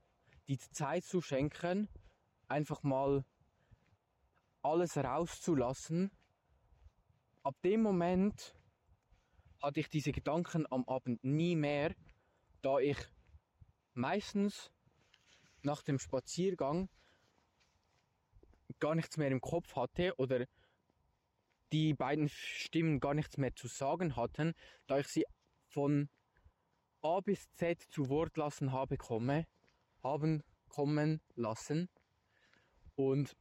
die 0.49 0.58
Zeit 0.58 1.04
zu 1.04 1.20
schenken, 1.20 1.88
einfach 2.47 2.82
mal 2.82 3.25
alles 4.62 4.97
rauszulassen. 4.97 6.11
Ab 7.42 7.56
dem 7.62 7.82
Moment 7.82 8.54
hatte 9.62 9.80
ich 9.80 9.88
diese 9.88 10.12
Gedanken 10.12 10.66
am 10.70 10.85
Abend 10.87 11.23
nie 11.25 11.56
mehr, 11.56 11.94
da 12.62 12.78
ich 12.78 12.99
meistens 13.94 14.70
nach 15.62 15.82
dem 15.82 15.99
Spaziergang 15.99 16.88
gar 18.80 18.94
nichts 18.94 19.16
mehr 19.16 19.28
im 19.28 19.40
Kopf 19.40 19.76
hatte 19.76 20.14
oder 20.16 20.47
die 21.73 21.94
beiden 21.94 22.28
Stimmen 22.28 23.00
gar 23.00 23.14
nichts 23.14 23.37
mehr 23.37 23.54
zu 23.54 23.68
sagen 23.68 24.16
hatten, 24.16 24.54
da 24.87 24.99
ich 24.99 25.08
sie 25.08 25.25
von 25.66 26.08
A 27.02 27.20
bis 27.20 27.50
Z 27.52 27.82
zu 27.90 28.08
Wort 28.08 28.37
lassen 28.37 28.73
habe 28.73 28.97
komme, 28.97 29.47
haben 30.02 30.42
kommen 30.68 31.20
lassen 31.35 31.88
und 32.94 33.37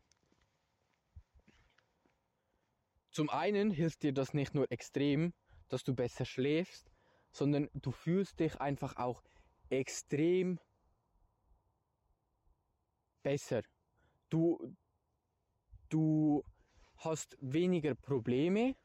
Zum 3.18 3.32
einen 3.32 3.72
hilft 3.72 4.04
dir 4.04 4.14
das 4.14 4.36
nicht 4.36 4.54
nur 4.54 4.72
extrem, 4.72 5.34
dass 5.70 5.84
du 5.84 5.96
besser 5.96 6.24
schläfst, 6.24 6.92
sondern 7.32 7.68
du 7.74 7.90
fühlst 7.90 8.40
dich 8.40 8.62
einfach 8.62 8.96
auch 8.98 9.24
extrem 9.70 10.60
besser. 13.24 13.64
Du, 14.30 14.76
du 15.90 16.44
hast 16.98 17.38
weniger 17.42 17.96
Probleme 17.96 18.76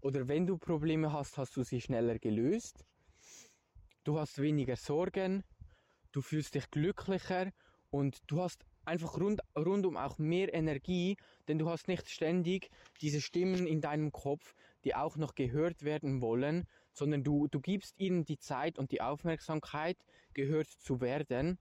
oder 0.00 0.28
wenn 0.28 0.46
du 0.46 0.58
Probleme 0.58 1.12
hast, 1.12 1.38
hast 1.38 1.56
du 1.56 1.62
sie 1.62 1.80
schneller 1.80 2.18
gelöst. 2.18 2.84
Du 4.04 4.18
hast 4.18 4.40
weniger 4.40 4.76
Sorgen, 4.76 5.44
du 6.12 6.20
fühlst 6.22 6.54
dich 6.54 6.70
glücklicher 6.70 7.52
und 7.90 8.22
du 8.26 8.40
hast 8.40 8.64
einfach 8.84 9.18
rund, 9.18 9.40
rundum 9.56 9.96
auch 9.96 10.18
mehr 10.18 10.54
Energie, 10.54 11.16
denn 11.46 11.58
du 11.58 11.68
hast 11.68 11.88
nicht 11.88 12.08
ständig 12.08 12.70
diese 13.00 13.20
Stimmen 13.20 13.66
in 13.66 13.80
deinem 13.80 14.12
Kopf, 14.12 14.54
die 14.84 14.94
auch 14.94 15.16
noch 15.16 15.34
gehört 15.34 15.82
werden 15.82 16.22
wollen, 16.22 16.66
sondern 16.92 17.22
du, 17.22 17.48
du 17.48 17.60
gibst 17.60 17.98
ihnen 17.98 18.24
die 18.24 18.38
Zeit 18.38 18.78
und 18.78 18.90
die 18.92 19.02
Aufmerksamkeit, 19.02 19.98
gehört 20.32 20.68
zu 20.68 21.00
werden. 21.00 21.58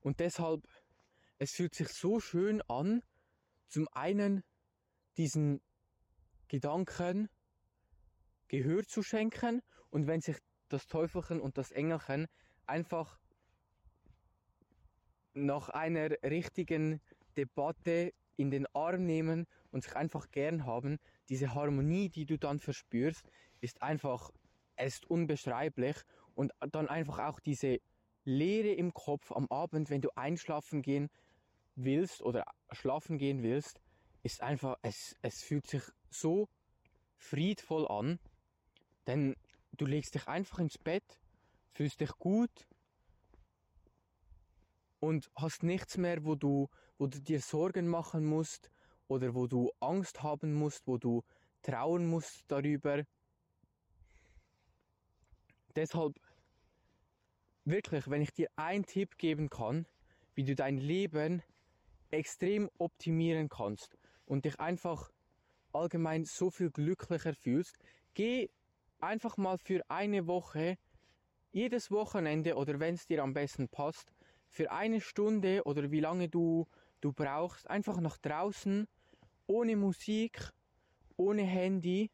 Und 0.00 0.20
deshalb, 0.20 0.66
es 1.38 1.52
fühlt 1.52 1.74
sich 1.74 1.88
so 1.88 2.20
schön 2.20 2.62
an, 2.62 3.02
zum 3.68 3.88
einen 3.92 4.42
diesen 5.16 5.60
Gedanken 6.48 7.28
Gehör 8.48 8.84
zu 8.84 9.02
schenken 9.02 9.62
und 9.90 10.06
wenn 10.06 10.20
sich 10.20 10.36
das 10.68 10.86
Teufelchen 10.86 11.40
und 11.40 11.58
das 11.58 11.72
Engelchen 11.72 12.26
einfach 12.66 13.18
nach 15.34 15.68
einer 15.68 16.10
richtigen 16.22 17.00
Debatte 17.36 18.12
in 18.36 18.50
den 18.50 18.66
Arm 18.74 19.04
nehmen 19.04 19.46
und 19.70 19.82
sich 19.82 19.96
einfach 19.96 20.30
gern 20.30 20.64
haben, 20.64 20.98
diese 21.28 21.54
Harmonie, 21.54 22.08
die 22.08 22.26
du 22.26 22.38
dann 22.38 22.60
verspürst, 22.60 23.28
ist 23.60 23.82
einfach, 23.82 24.30
ist 24.76 25.08
unbeschreiblich 25.10 25.96
und 26.34 26.52
dann 26.72 26.88
einfach 26.88 27.18
auch 27.18 27.40
diese 27.40 27.78
Leere 28.24 28.72
im 28.72 28.92
Kopf 28.92 29.32
am 29.32 29.46
Abend, 29.48 29.90
wenn 29.90 30.02
du 30.02 30.10
einschlafen 30.16 30.82
gehen 30.82 31.08
willst 31.76 32.22
oder 32.22 32.44
schlafen 32.72 33.18
gehen 33.18 33.42
willst, 33.42 33.80
ist 34.22 34.42
einfach, 34.42 34.76
es, 34.82 35.14
es 35.22 35.42
fühlt 35.42 35.66
sich 35.66 35.82
so 36.10 36.48
friedvoll 37.16 37.86
an, 37.88 38.18
denn 39.06 39.36
du 39.72 39.86
legst 39.86 40.14
dich 40.14 40.26
einfach 40.26 40.58
ins 40.58 40.78
Bett, 40.78 41.20
fühlst 41.72 42.00
dich 42.00 42.10
gut 42.18 42.66
und 45.00 45.30
hast 45.36 45.62
nichts 45.62 45.96
mehr, 45.96 46.24
wo 46.24 46.34
du, 46.34 46.68
wo 46.98 47.06
du 47.06 47.20
dir 47.20 47.40
Sorgen 47.40 47.86
machen 47.86 48.24
musst 48.24 48.70
oder 49.08 49.34
wo 49.34 49.46
du 49.46 49.70
Angst 49.80 50.22
haben 50.22 50.54
musst, 50.54 50.86
wo 50.86 50.98
du 50.98 51.22
trauen 51.62 52.06
musst 52.06 52.44
darüber. 52.48 53.04
Deshalb 55.74 56.18
wirklich, 57.64 58.08
wenn 58.08 58.22
ich 58.22 58.32
dir 58.32 58.48
einen 58.56 58.86
Tipp 58.86 59.18
geben 59.18 59.50
kann, 59.50 59.86
wie 60.34 60.44
du 60.44 60.54
dein 60.54 60.78
Leben 60.78 61.42
extrem 62.10 62.70
optimieren 62.78 63.48
kannst 63.48 63.96
und 64.24 64.44
dich 64.44 64.58
einfach 64.60 65.10
allgemein 65.72 66.24
so 66.24 66.50
viel 66.50 66.70
glücklicher 66.70 67.34
fühlst, 67.34 67.76
geh 68.14 68.48
einfach 69.00 69.36
mal 69.36 69.58
für 69.58 69.82
eine 69.88 70.26
Woche, 70.26 70.78
jedes 71.52 71.90
Wochenende 71.90 72.56
oder 72.56 72.80
wenn 72.80 72.94
es 72.94 73.06
dir 73.06 73.22
am 73.22 73.34
besten 73.34 73.68
passt, 73.68 74.12
für 74.48 74.70
eine 74.70 75.00
Stunde 75.00 75.62
oder 75.64 75.90
wie 75.90 76.00
lange 76.00 76.28
du, 76.28 76.66
du 77.00 77.12
brauchst, 77.12 77.68
einfach 77.68 78.00
nach 78.00 78.18
draußen, 78.18 78.86
ohne 79.46 79.76
Musik, 79.76 80.50
ohne 81.16 81.42
Handy 81.42 82.10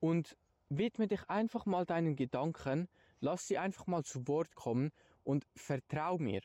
und 0.00 0.36
widme 0.68 1.08
dich 1.08 1.28
einfach 1.28 1.66
mal 1.66 1.84
deinen 1.84 2.16
Gedanken, 2.16 2.88
lass 3.20 3.46
sie 3.46 3.58
einfach 3.58 3.86
mal 3.86 4.04
zu 4.04 4.26
Wort 4.28 4.54
kommen 4.54 4.90
und 5.24 5.46
vertrau 5.54 6.18
mir. 6.18 6.40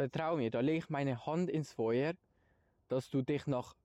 Vertrau 0.00 0.36
mir, 0.36 0.50
da 0.50 0.60
lege 0.60 0.78
ich 0.78 0.88
meine 0.88 1.26
Hand 1.26 1.50
ins 1.50 1.74
Feuer, 1.74 2.14
dass 2.88 3.10
du 3.10 3.20
dich 3.20 3.46
nach 3.46 3.76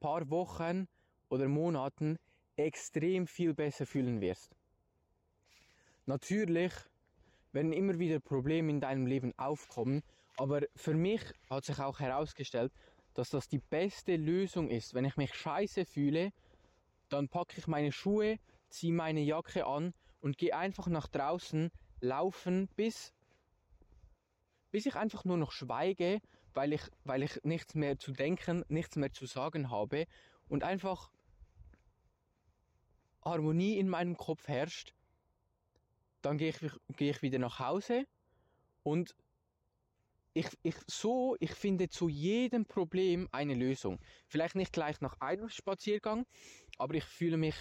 paar 0.00 0.28
Wochen 0.28 0.86
oder 1.30 1.48
Monaten 1.48 2.18
extrem 2.56 3.26
viel 3.26 3.54
besser 3.54 3.86
fühlen 3.86 4.20
wirst. 4.20 4.54
Natürlich 6.04 6.74
werden 7.52 7.72
immer 7.72 7.98
wieder 7.98 8.20
Probleme 8.20 8.70
in 8.70 8.82
deinem 8.82 9.06
Leben 9.06 9.32
aufkommen, 9.38 10.02
aber 10.36 10.60
für 10.74 10.92
mich 10.92 11.22
hat 11.48 11.64
sich 11.64 11.78
auch 11.78 12.00
herausgestellt, 12.00 12.74
dass 13.14 13.30
das 13.30 13.48
die 13.48 13.62
beste 13.70 14.16
Lösung 14.16 14.68
ist. 14.68 14.92
Wenn 14.92 15.06
ich 15.06 15.16
mich 15.16 15.32
scheiße 15.32 15.86
fühle, 15.86 16.34
dann 17.08 17.30
packe 17.30 17.54
ich 17.56 17.66
meine 17.66 17.92
Schuhe, 17.92 18.36
ziehe 18.68 18.92
meine 18.92 19.20
Jacke 19.22 19.64
an 19.64 19.94
und 20.20 20.36
gehe 20.36 20.54
einfach 20.54 20.88
nach 20.88 21.08
draußen 21.08 21.70
laufen, 22.02 22.68
bis, 22.76 23.14
bis 24.76 24.84
ich 24.84 24.94
einfach 24.94 25.24
nur 25.24 25.38
noch 25.38 25.52
schweige, 25.52 26.20
weil 26.52 26.74
ich, 26.74 26.82
weil 27.04 27.22
ich 27.22 27.42
nichts 27.44 27.74
mehr 27.74 27.98
zu 27.98 28.12
denken, 28.12 28.62
nichts 28.68 28.96
mehr 28.96 29.10
zu 29.10 29.24
sagen 29.24 29.70
habe 29.70 30.06
und 30.50 30.64
einfach 30.64 31.10
Harmonie 33.24 33.78
in 33.78 33.88
meinem 33.88 34.18
Kopf 34.18 34.46
herrscht 34.48 34.92
dann 36.20 36.36
gehe 36.36 36.50
ich, 36.50 36.58
gehe 36.98 37.10
ich 37.12 37.22
wieder 37.22 37.38
nach 37.38 37.58
Hause 37.58 38.04
und 38.82 39.16
ich, 40.34 40.48
ich, 40.62 40.76
so, 40.86 41.36
ich 41.40 41.52
finde 41.52 41.88
zu 41.88 42.10
jedem 42.10 42.66
Problem 42.66 43.30
eine 43.32 43.54
Lösung. 43.54 43.98
Vielleicht 44.26 44.56
nicht 44.56 44.74
gleich 44.74 45.00
nach 45.00 45.18
einem 45.20 45.48
Spaziergang, 45.48 46.26
aber 46.76 46.96
ich 46.96 47.04
fühle 47.04 47.38
mich 47.38 47.54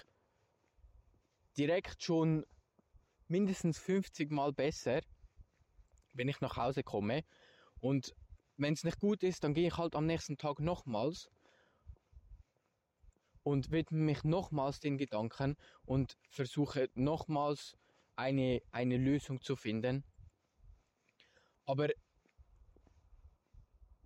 direkt 1.57 2.03
schon 2.03 2.45
mindestens 3.29 3.77
50 3.77 4.31
Mal 4.31 4.51
besser, 4.51 4.99
wenn 6.15 6.29
ich 6.29 6.41
nach 6.41 6.57
Hause 6.57 6.83
komme. 6.83 7.23
Und 7.79 8.15
wenn 8.57 8.73
es 8.73 8.83
nicht 8.83 8.99
gut 8.99 9.23
ist, 9.23 9.43
dann 9.43 9.53
gehe 9.53 9.67
ich 9.67 9.77
halt 9.77 9.95
am 9.95 10.05
nächsten 10.05 10.37
Tag 10.37 10.59
nochmals 10.59 11.29
und 13.43 13.69
widme 13.69 13.99
mich 13.99 14.23
nochmals 14.23 14.79
den 14.79 14.97
Gedanken 14.97 15.55
und 15.85 16.17
versuche 16.29 16.89
nochmals 16.95 17.77
eine, 18.15 18.61
eine 18.71 18.97
Lösung 18.97 19.41
zu 19.41 19.55
finden. 19.55 20.03
Aber 21.65 21.89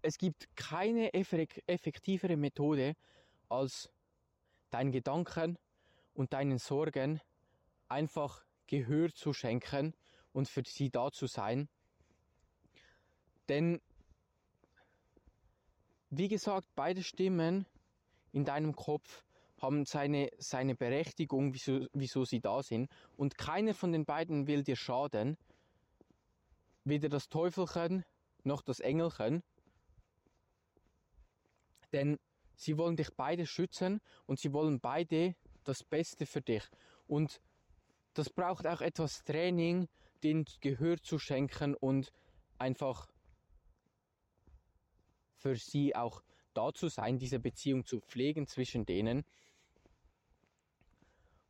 es 0.01 0.17
gibt 0.17 0.55
keine 0.55 1.13
effektivere 1.13 2.37
Methode, 2.37 2.95
als 3.49 3.91
deinen 4.69 4.91
Gedanken 4.91 5.57
und 6.13 6.33
deinen 6.33 6.57
Sorgen 6.57 7.21
einfach 7.87 8.45
Gehör 8.67 9.13
zu 9.13 9.33
schenken 9.33 9.95
und 10.31 10.47
für 10.47 10.63
sie 10.65 10.89
da 10.89 11.11
zu 11.11 11.27
sein. 11.27 11.69
Denn, 13.49 13.81
wie 16.11 16.27
gesagt, 16.27 16.67
beide 16.75 17.03
Stimmen 17.03 17.65
in 18.31 18.45
deinem 18.45 18.75
Kopf 18.75 19.25
haben 19.59 19.85
seine, 19.85 20.29
seine 20.37 20.75
Berechtigung, 20.75 21.53
wieso, 21.53 21.87
wieso 21.93 22.25
sie 22.25 22.39
da 22.39 22.61
sind. 22.63 22.89
Und 23.17 23.37
keiner 23.37 23.73
von 23.73 23.91
den 23.91 24.05
beiden 24.05 24.47
will 24.47 24.63
dir 24.63 24.75
schaden. 24.75 25.37
Weder 26.85 27.09
das 27.09 27.27
Teufelchen 27.27 28.05
noch 28.43 28.61
das 28.61 28.79
Engelchen. 28.79 29.43
Denn 31.91 32.19
sie 32.55 32.77
wollen 32.77 32.95
dich 32.95 33.09
beide 33.15 33.45
schützen 33.45 33.99
und 34.27 34.39
sie 34.39 34.53
wollen 34.53 34.79
beide 34.79 35.35
das 35.63 35.83
Beste 35.83 36.25
für 36.25 36.41
dich. 36.41 36.63
Und 37.07 37.41
das 38.13 38.29
braucht 38.29 38.67
auch 38.67 38.81
etwas 38.81 39.23
Training, 39.23 39.89
den 40.23 40.45
Gehör 40.61 41.01
zu 41.01 41.17
schenken 41.19 41.73
und 41.75 42.11
einfach 42.57 43.07
für 45.39 45.55
sie 45.55 45.95
auch 45.95 46.21
da 46.53 46.73
zu 46.73 46.89
sein, 46.89 47.17
diese 47.17 47.39
Beziehung 47.39 47.85
zu 47.85 48.01
pflegen 48.01 48.47
zwischen 48.47 48.85
denen. 48.85 49.23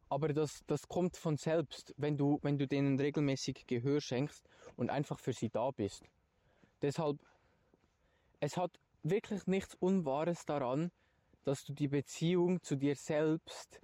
Aber 0.08 0.30
das, 0.34 0.64
das 0.66 0.88
kommt 0.88 1.18
von 1.18 1.38
selbst, 1.38 1.94
wenn 1.98 2.18
du, 2.18 2.40
wenn 2.42 2.58
du 2.58 2.68
denen 2.68 3.00
regelmäßig 3.00 3.68
Gehör 3.68 4.02
schenkst 4.02 4.48
und 4.76 4.90
einfach 4.90 5.20
für 5.20 5.34
sie 5.34 5.50
da 5.50 5.72
bist. 5.72 6.04
Deshalb, 6.82 7.20
es 8.40 8.58
hat 8.58 8.80
wirklich 9.04 9.46
nichts 9.46 9.76
Unwahres 9.76 10.46
daran, 10.46 10.92
dass 11.44 11.64
du 11.64 11.74
die 11.74 11.88
Beziehung 11.88 12.62
zu 12.62 12.76
dir 12.76 12.96
selbst 12.96 13.82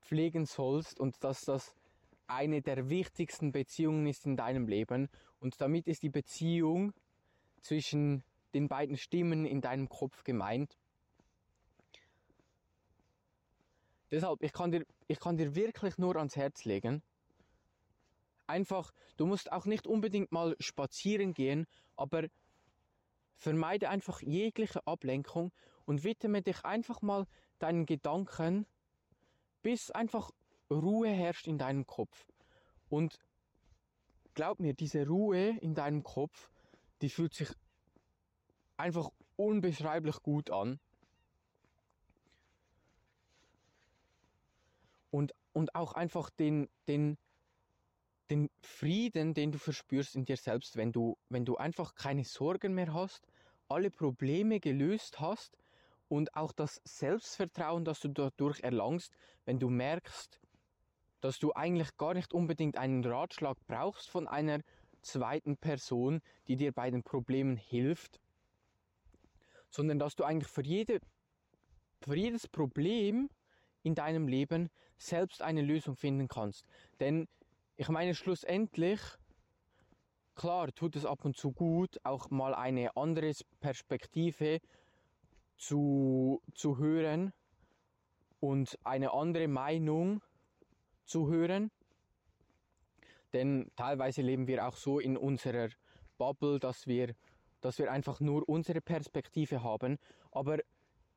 pflegen 0.00 0.46
sollst 0.46 0.98
und 0.98 1.22
dass 1.22 1.42
das 1.42 1.74
eine 2.26 2.60
der 2.60 2.88
wichtigsten 2.88 3.52
Beziehungen 3.52 4.06
ist 4.06 4.26
in 4.26 4.36
deinem 4.36 4.66
Leben. 4.68 5.08
Und 5.40 5.60
damit 5.60 5.86
ist 5.86 6.02
die 6.02 6.10
Beziehung 6.10 6.92
zwischen 7.60 8.22
den 8.54 8.68
beiden 8.68 8.96
Stimmen 8.96 9.44
in 9.44 9.60
deinem 9.60 9.88
Kopf 9.88 10.24
gemeint. 10.24 10.76
Deshalb, 14.10 14.42
ich 14.42 14.52
kann 14.52 14.70
dir, 14.70 14.86
ich 15.06 15.20
kann 15.20 15.36
dir 15.36 15.54
wirklich 15.54 15.98
nur 15.98 16.16
ans 16.16 16.36
Herz 16.36 16.64
legen. 16.64 17.02
Einfach, 18.46 18.92
du 19.18 19.26
musst 19.26 19.52
auch 19.52 19.66
nicht 19.66 19.86
unbedingt 19.86 20.32
mal 20.32 20.56
spazieren 20.58 21.34
gehen, 21.34 21.66
aber 21.96 22.28
vermeide 23.36 23.90
einfach 23.90 24.22
jegliche 24.22 24.86
Ablenkung 24.86 25.52
und 25.84 26.04
widme 26.04 26.42
dich 26.42 26.64
einfach 26.64 27.02
mal 27.02 27.26
deinen 27.58 27.84
Gedanken, 27.84 28.66
bis 29.62 29.90
einfach 29.90 30.30
Ruhe 30.70 31.08
herrscht 31.08 31.46
in 31.46 31.58
deinem 31.58 31.86
Kopf. 31.86 32.26
Und 32.88 33.18
glaub 34.34 34.60
mir, 34.60 34.72
diese 34.72 35.06
Ruhe 35.06 35.58
in 35.60 35.74
deinem 35.74 36.02
Kopf, 36.02 36.50
die 37.02 37.10
fühlt 37.10 37.34
sich 37.34 37.48
einfach 38.78 39.10
unbeschreiblich 39.36 40.22
gut 40.22 40.50
an. 40.50 40.80
und, 45.10 45.34
und 45.52 45.74
auch 45.74 45.92
einfach 45.92 46.30
den, 46.30 46.68
den, 46.86 47.18
den 48.30 48.50
Frieden, 48.60 49.34
den 49.34 49.52
du 49.52 49.58
verspürst 49.58 50.16
in 50.16 50.24
dir 50.24 50.36
selbst, 50.36 50.76
wenn 50.76 50.92
du, 50.92 51.16
wenn 51.28 51.44
du 51.44 51.56
einfach 51.56 51.94
keine 51.94 52.24
Sorgen 52.24 52.74
mehr 52.74 52.92
hast, 52.92 53.26
alle 53.68 53.90
Probleme 53.90 54.60
gelöst 54.60 55.20
hast 55.20 55.56
und 56.08 56.34
auch 56.34 56.52
das 56.52 56.80
Selbstvertrauen, 56.84 57.84
das 57.84 58.00
du 58.00 58.08
dadurch 58.08 58.60
erlangst, 58.60 59.16
wenn 59.44 59.58
du 59.58 59.68
merkst, 59.68 60.40
dass 61.20 61.38
du 61.38 61.52
eigentlich 61.52 61.96
gar 61.96 62.14
nicht 62.14 62.32
unbedingt 62.32 62.76
einen 62.76 63.04
Ratschlag 63.04 63.56
brauchst 63.66 64.08
von 64.08 64.28
einer 64.28 64.60
zweiten 65.02 65.56
Person, 65.56 66.20
die 66.46 66.56
dir 66.56 66.72
bei 66.72 66.90
den 66.90 67.02
Problemen 67.02 67.56
hilft, 67.56 68.20
sondern 69.70 69.98
dass 69.98 70.16
du 70.16 70.24
eigentlich 70.24 70.50
für, 70.50 70.64
jede, 70.64 71.00
für 72.00 72.16
jedes 72.16 72.48
Problem 72.48 73.28
in 73.82 73.94
deinem 73.94 74.28
Leben 74.28 74.70
selbst 74.96 75.42
eine 75.42 75.62
Lösung 75.62 75.96
finden 75.96 76.28
kannst. 76.28 76.66
Denn 77.00 77.28
ich 77.76 77.88
meine, 77.88 78.14
schlussendlich, 78.14 79.00
klar, 80.34 80.72
tut 80.74 80.96
es 80.96 81.04
ab 81.04 81.24
und 81.24 81.36
zu 81.36 81.52
gut, 81.52 81.98
auch 82.02 82.30
mal 82.30 82.54
eine 82.54 82.96
andere 82.96 83.32
Perspektive 83.60 84.60
zu, 85.56 86.42
zu 86.54 86.78
hören 86.78 87.32
und 88.40 88.78
eine 88.84 89.12
andere 89.12 89.48
Meinung 89.48 90.22
zu 91.04 91.28
hören. 91.28 91.70
Denn 93.32 93.70
teilweise 93.76 94.22
leben 94.22 94.46
wir 94.46 94.66
auch 94.66 94.76
so 94.76 94.98
in 94.98 95.16
unserer 95.16 95.68
Bubble, 96.16 96.58
dass 96.58 96.86
wir, 96.86 97.14
dass 97.60 97.78
wir 97.78 97.90
einfach 97.90 98.20
nur 98.20 98.48
unsere 98.48 98.80
Perspektive 98.80 99.62
haben. 99.62 99.98
Aber 100.30 100.58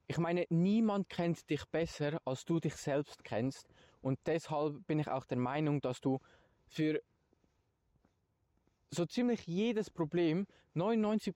ich 0.08 0.18
meine, 0.18 0.46
niemand 0.50 1.10
kennt 1.10 1.50
dich 1.50 1.66
besser, 1.66 2.20
als 2.26 2.46
du 2.46 2.60
dich 2.60 2.76
selbst 2.76 3.24
kennst. 3.24 3.68
Und 4.02 4.20
deshalb 4.26 4.86
bin 4.88 5.00
ich 5.00 5.08
auch 5.08 5.26
der 5.26 5.38
Meinung, 5.38 5.82
dass 5.82 6.02
du 6.02 6.20
für 6.68 7.02
so 8.90 9.06
ziemlich 9.06 9.48
jedes 9.48 9.90
Problem, 9.90 10.48
99 10.74 11.34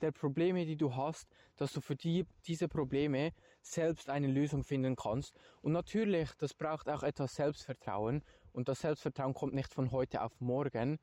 der 0.00 0.12
Probleme, 0.12 0.66
die 0.66 0.76
du 0.76 0.94
hast, 0.94 1.28
dass 1.56 1.72
du 1.72 1.80
für 1.80 1.96
die, 1.96 2.26
diese 2.46 2.68
Probleme 2.68 3.32
selbst 3.62 4.10
eine 4.10 4.26
Lösung 4.26 4.62
finden 4.62 4.96
kannst. 4.96 5.34
Und 5.62 5.72
natürlich, 5.72 6.30
das 6.38 6.54
braucht 6.54 6.88
auch 6.88 7.02
etwas 7.02 7.34
Selbstvertrauen. 7.34 8.22
Und 8.52 8.68
das 8.68 8.80
Selbstvertrauen 8.80 9.34
kommt 9.34 9.54
nicht 9.54 9.72
von 9.72 9.90
heute 9.90 10.22
auf 10.22 10.40
morgen. 10.40 10.98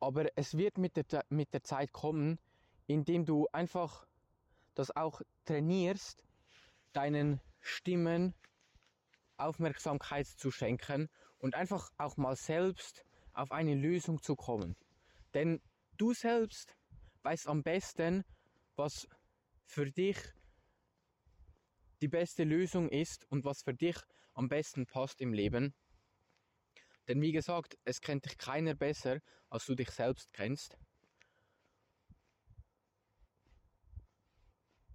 Aber 0.00 0.26
es 0.36 0.56
wird 0.56 0.78
mit 0.78 0.96
der, 0.96 1.24
mit 1.28 1.52
der 1.52 1.62
Zeit 1.62 1.92
kommen, 1.92 2.38
indem 2.86 3.24
du 3.24 3.46
einfach 3.52 4.06
das 4.74 4.94
auch 4.96 5.20
trainierst, 5.44 6.24
deinen 6.92 7.40
Stimmen 7.60 8.34
Aufmerksamkeit 9.36 10.26
zu 10.26 10.50
schenken 10.50 11.08
und 11.38 11.54
einfach 11.54 11.90
auch 11.96 12.16
mal 12.16 12.36
selbst 12.36 13.04
auf 13.32 13.52
eine 13.52 13.74
Lösung 13.74 14.22
zu 14.22 14.36
kommen. 14.36 14.76
Denn 15.34 15.60
du 15.96 16.12
selbst 16.12 16.76
weißt 17.22 17.48
am 17.48 17.62
besten, 17.62 18.24
was 18.76 19.08
für 19.64 19.90
dich 19.90 20.18
die 22.02 22.08
beste 22.08 22.44
Lösung 22.44 22.88
ist 22.88 23.30
und 23.30 23.44
was 23.44 23.62
für 23.62 23.74
dich 23.74 23.96
am 24.34 24.48
besten 24.48 24.86
passt 24.86 25.20
im 25.20 25.32
Leben. 25.32 25.74
Denn 27.10 27.22
wie 27.22 27.32
gesagt, 27.32 27.76
es 27.84 28.00
kennt 28.00 28.24
dich 28.24 28.38
keiner 28.38 28.76
besser, 28.76 29.18
als 29.48 29.66
du 29.66 29.74
dich 29.74 29.90
selbst 29.90 30.32
kennst. 30.32 30.78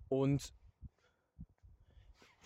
Und 0.08 0.54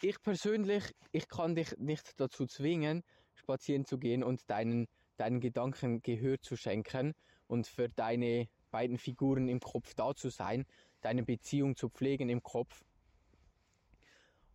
ich 0.01 0.19
persönlich, 0.23 0.95
ich 1.12 1.27
kann 1.27 1.53
dich 1.53 1.77
nicht 1.77 2.19
dazu 2.19 2.47
zwingen, 2.47 3.03
spazieren 3.36 3.86
zu 3.86 3.99
gehen 3.99 4.23
und 4.23 4.49
deinen, 4.49 4.88
deinen 5.17 5.39
Gedanken 5.39 6.01
Gehör 6.01 6.41
zu 6.41 6.55
schenken 6.55 7.13
und 7.45 7.67
für 7.67 7.89
deine 7.89 8.49
beiden 8.71 8.97
Figuren 8.97 9.47
im 9.47 9.60
Kopf 9.60 9.93
da 9.93 10.15
zu 10.15 10.29
sein, 10.29 10.65
deine 11.01 11.21
Beziehung 11.21 11.75
zu 11.75 11.89
pflegen 11.89 12.29
im 12.29 12.41
Kopf. 12.41 12.84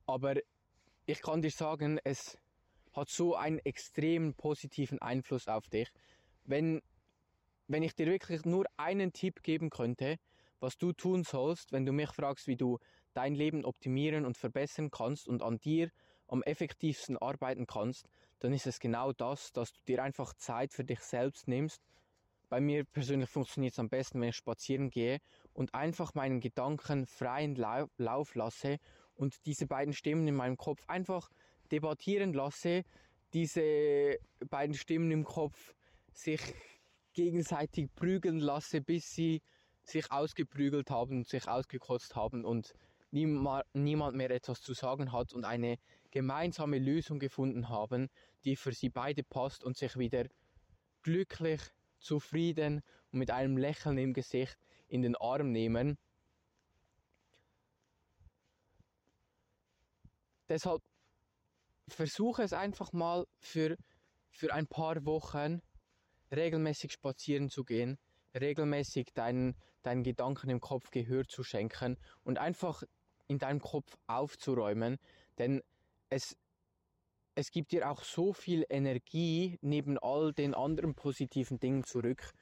Aber 0.06 0.34
ich 1.06 1.22
kann 1.22 1.40
dir 1.40 1.52
sagen, 1.52 2.00
es 2.02 2.36
hat 2.94 3.08
so 3.08 3.34
einen 3.34 3.58
extrem 3.58 4.34
positiven 4.34 5.00
Einfluss 5.02 5.48
auf 5.48 5.68
dich. 5.68 5.90
Wenn, 6.44 6.80
wenn 7.68 7.82
ich 7.82 7.94
dir 7.94 8.06
wirklich 8.06 8.44
nur 8.44 8.66
einen 8.76 9.12
Tipp 9.12 9.42
geben 9.42 9.70
könnte, 9.70 10.18
was 10.60 10.78
du 10.78 10.92
tun 10.92 11.24
sollst, 11.24 11.72
wenn 11.72 11.84
du 11.84 11.92
mich 11.92 12.10
fragst, 12.10 12.46
wie 12.46 12.56
du 12.56 12.78
dein 13.12 13.34
Leben 13.34 13.64
optimieren 13.64 14.24
und 14.24 14.38
verbessern 14.38 14.90
kannst 14.90 15.28
und 15.28 15.42
an 15.42 15.58
dir 15.58 15.90
am 16.28 16.42
effektivsten 16.42 17.18
arbeiten 17.18 17.66
kannst, 17.66 18.06
dann 18.40 18.52
ist 18.52 18.66
es 18.66 18.80
genau 18.80 19.12
das, 19.12 19.52
dass 19.52 19.72
du 19.72 19.80
dir 19.86 20.02
einfach 20.02 20.34
Zeit 20.34 20.72
für 20.72 20.84
dich 20.84 21.00
selbst 21.00 21.48
nimmst. 21.48 21.82
Bei 22.48 22.60
mir 22.60 22.84
persönlich 22.84 23.28
funktioniert 23.28 23.72
es 23.72 23.78
am 23.78 23.88
besten, 23.88 24.20
wenn 24.20 24.28
ich 24.28 24.36
spazieren 24.36 24.90
gehe 24.90 25.20
und 25.52 25.74
einfach 25.74 26.14
meinen 26.14 26.40
Gedanken 26.40 27.06
freien 27.06 27.56
Lauf 27.56 28.34
lasse 28.34 28.78
und 29.14 29.46
diese 29.46 29.66
beiden 29.66 29.92
Stimmen 29.92 30.26
in 30.28 30.34
meinem 30.34 30.56
Kopf 30.56 30.84
einfach 30.88 31.30
debattieren 31.70 32.32
lasse, 32.32 32.84
diese 33.32 34.18
beiden 34.48 34.74
Stimmen 34.74 35.10
im 35.10 35.24
Kopf 35.24 35.74
sich 36.12 36.40
gegenseitig 37.12 37.94
prügeln 37.94 38.38
lasse, 38.38 38.80
bis 38.80 39.12
sie 39.12 39.42
sich 39.82 40.10
ausgeprügelt 40.10 40.90
haben, 40.90 41.24
sich 41.24 41.48
ausgekotzt 41.48 42.16
haben 42.16 42.44
und 42.44 42.74
niemand 43.10 44.16
mehr 44.16 44.30
etwas 44.30 44.60
zu 44.60 44.74
sagen 44.74 45.12
hat 45.12 45.32
und 45.32 45.44
eine 45.44 45.78
gemeinsame 46.10 46.78
Lösung 46.78 47.18
gefunden 47.18 47.68
haben, 47.68 48.08
die 48.44 48.56
für 48.56 48.72
sie 48.72 48.88
beide 48.88 49.22
passt 49.22 49.64
und 49.64 49.76
sich 49.76 49.96
wieder 49.96 50.26
glücklich, 51.02 51.60
zufrieden 51.98 52.82
und 53.12 53.18
mit 53.18 53.30
einem 53.30 53.56
Lächeln 53.56 53.98
im 53.98 54.12
Gesicht 54.12 54.58
in 54.88 55.02
den 55.02 55.16
Arm 55.16 55.52
nehmen. 55.52 55.96
Deshalb 60.48 60.82
versuche 61.88 62.42
es 62.42 62.52
einfach 62.52 62.92
mal 62.92 63.26
für, 63.38 63.76
für 64.30 64.52
ein 64.52 64.66
paar 64.66 65.04
Wochen 65.04 65.60
regelmäßig 66.34 66.92
spazieren 66.92 67.48
zu 67.48 67.64
gehen, 67.64 67.98
regelmäßig 68.34 69.12
deinen, 69.14 69.56
deinen 69.82 70.02
Gedanken 70.02 70.50
im 70.50 70.60
Kopf 70.60 70.90
Gehör 70.90 71.24
zu 71.26 71.42
schenken 71.42 71.98
und 72.22 72.38
einfach 72.38 72.82
in 73.26 73.38
deinem 73.38 73.60
Kopf 73.60 73.96
aufzuräumen, 74.06 74.98
denn 75.38 75.62
es, 76.10 76.36
es 77.34 77.50
gibt 77.50 77.72
dir 77.72 77.90
auch 77.90 78.02
so 78.02 78.32
viel 78.32 78.64
Energie 78.68 79.58
neben 79.60 79.98
all 79.98 80.32
den 80.32 80.54
anderen 80.54 80.94
positiven 80.94 81.58
Dingen 81.58 81.84
zurück. 81.84 82.32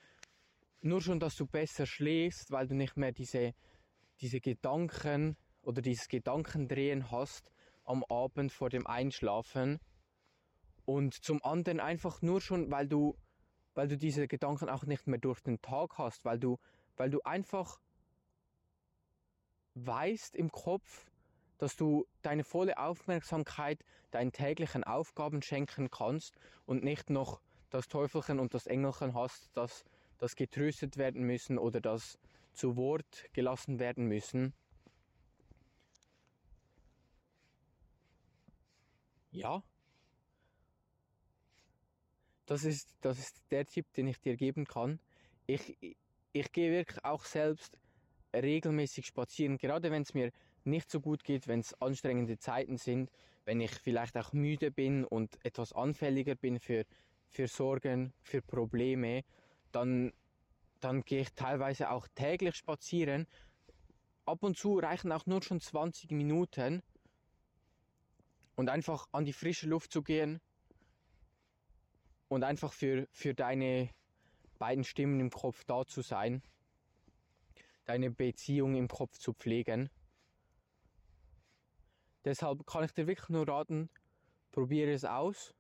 Nur 0.80 1.00
schon, 1.00 1.20
dass 1.20 1.36
du 1.36 1.46
besser 1.46 1.86
schläfst, 1.86 2.50
weil 2.50 2.66
du 2.66 2.74
nicht 2.74 2.96
mehr 2.96 3.12
diese, 3.12 3.54
diese 4.20 4.40
Gedanken 4.40 5.36
oder 5.62 5.80
dieses 5.80 6.08
Gedankendrehen 6.08 7.10
hast 7.10 7.50
am 7.84 8.04
Abend 8.04 8.52
vor 8.52 8.70
dem 8.70 8.86
Einschlafen. 8.86 9.80
Und 10.84 11.14
zum 11.14 11.42
anderen 11.44 11.80
einfach 11.80 12.22
nur 12.22 12.40
schon, 12.40 12.70
weil 12.70 12.88
du, 12.88 13.16
weil 13.74 13.88
du 13.88 13.96
diese 13.96 14.26
Gedanken 14.26 14.68
auch 14.68 14.84
nicht 14.84 15.06
mehr 15.06 15.18
durch 15.18 15.40
den 15.40 15.60
Tag 15.62 15.98
hast, 15.98 16.24
weil 16.24 16.38
du, 16.38 16.58
weil 16.96 17.10
du 17.10 17.20
einfach 17.22 17.80
weißt 19.74 20.36
im 20.36 20.50
Kopf, 20.50 21.10
dass 21.58 21.76
du 21.76 22.06
deine 22.22 22.44
volle 22.44 22.76
Aufmerksamkeit 22.78 23.84
deinen 24.10 24.32
täglichen 24.32 24.84
Aufgaben 24.84 25.42
schenken 25.42 25.90
kannst 25.90 26.34
und 26.66 26.82
nicht 26.82 27.08
noch 27.08 27.40
das 27.70 27.88
Teufelchen 27.88 28.40
und 28.40 28.52
das 28.54 28.66
Engelchen 28.66 29.14
hast, 29.14 29.50
das, 29.54 29.84
das 30.18 30.36
getröstet 30.36 30.96
werden 30.96 31.22
müssen 31.22 31.58
oder 31.58 31.80
das 31.80 32.18
zu 32.52 32.76
Wort 32.76 33.26
gelassen 33.32 33.78
werden 33.78 34.06
müssen. 34.06 34.54
Ja, 39.32 39.62
das 42.46 42.64
ist, 42.64 42.96
das 43.00 43.18
ist 43.18 43.42
der 43.50 43.66
Tipp, 43.66 43.92
den 43.94 44.06
ich 44.08 44.20
dir 44.20 44.36
geben 44.36 44.66
kann. 44.66 45.00
Ich, 45.46 45.76
ich 46.32 46.52
gehe 46.52 46.70
wirklich 46.72 47.04
auch 47.04 47.24
selbst 47.24 47.78
regelmäßig 48.34 49.06
spazieren, 49.06 49.58
gerade 49.58 49.90
wenn 49.90 50.02
es 50.02 50.14
mir 50.14 50.32
nicht 50.64 50.90
so 50.90 51.00
gut 51.00 51.24
geht, 51.24 51.48
wenn 51.48 51.60
es 51.60 51.80
anstrengende 51.80 52.38
Zeiten 52.38 52.78
sind, 52.78 53.10
wenn 53.44 53.60
ich 53.60 53.72
vielleicht 53.72 54.16
auch 54.16 54.32
müde 54.32 54.70
bin 54.70 55.04
und 55.04 55.38
etwas 55.44 55.72
anfälliger 55.72 56.34
bin 56.34 56.60
für, 56.60 56.84
für 57.28 57.48
Sorgen, 57.48 58.12
für 58.22 58.42
Probleme, 58.42 59.24
dann, 59.72 60.12
dann 60.80 61.02
gehe 61.04 61.22
ich 61.22 61.32
teilweise 61.34 61.90
auch 61.90 62.06
täglich 62.14 62.56
spazieren. 62.56 63.26
Ab 64.26 64.42
und 64.42 64.56
zu 64.56 64.78
reichen 64.78 65.12
auch 65.12 65.26
nur 65.26 65.42
schon 65.42 65.60
20 65.60 66.10
Minuten 66.10 66.82
und 68.56 68.68
einfach 68.68 69.08
an 69.12 69.24
die 69.24 69.32
frische 69.32 69.68
Luft 69.68 69.92
zu 69.92 70.02
gehen 70.02 70.40
und 72.28 72.44
einfach 72.44 72.72
für, 72.72 73.06
für 73.10 73.34
deine 73.34 73.90
beiden 74.58 74.84
Stimmen 74.84 75.20
im 75.20 75.30
Kopf 75.30 75.64
da 75.64 75.84
zu 75.86 76.02
sein 76.02 76.42
deine 77.84 78.10
Beziehung 78.10 78.74
im 78.74 78.88
Kopf 78.88 79.18
zu 79.18 79.32
pflegen. 79.32 79.90
Deshalb 82.24 82.66
kann 82.66 82.84
ich 82.84 82.92
dir 82.92 83.06
wirklich 83.06 83.28
nur 83.28 83.48
raten, 83.48 83.90
probiere 84.52 84.92
es 84.92 85.04
aus. 85.04 85.54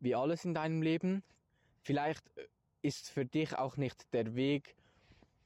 Wie 0.00 0.14
alles 0.14 0.44
in 0.44 0.54
deinem 0.54 0.82
Leben. 0.82 1.22
Vielleicht 1.82 2.30
ist 2.82 3.08
für 3.08 3.24
dich 3.24 3.56
auch 3.56 3.76
nicht 3.76 4.12
der 4.12 4.34
Weg, 4.34 4.76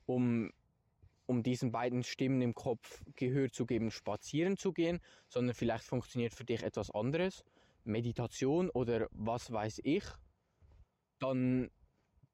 um, 0.07 0.53
um 1.29 1.43
diesen 1.43 1.71
beiden 1.71 2.03
Stimmen 2.03 2.41
im 2.41 2.55
Kopf 2.55 3.03
Gehör 3.15 3.51
zu 3.53 3.67
geben, 3.67 3.91
spazieren 3.91 4.57
zu 4.57 4.73
gehen, 4.73 5.01
sondern 5.29 5.55
vielleicht 5.55 5.85
funktioniert 5.85 6.33
für 6.33 6.45
dich 6.45 6.63
etwas 6.63 6.91
anderes, 6.91 7.45
Meditation 7.85 8.71
oder 8.71 9.09
was 9.13 9.53
weiß 9.53 9.83
ich, 9.85 10.05
dann, 11.19 11.71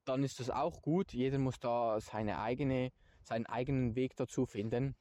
dann 0.05 0.23
ist 0.23 0.39
das 0.39 0.49
auch 0.49 0.81
gut. 0.81 1.13
Jeder 1.13 1.39
muss 1.39 1.59
da 1.59 2.01
seine 2.01 2.39
eigene, 2.39 2.93
seinen 3.23 3.47
eigenen 3.47 3.97
Weg 3.97 4.15
dazu 4.15 4.47
finden. 4.47 4.95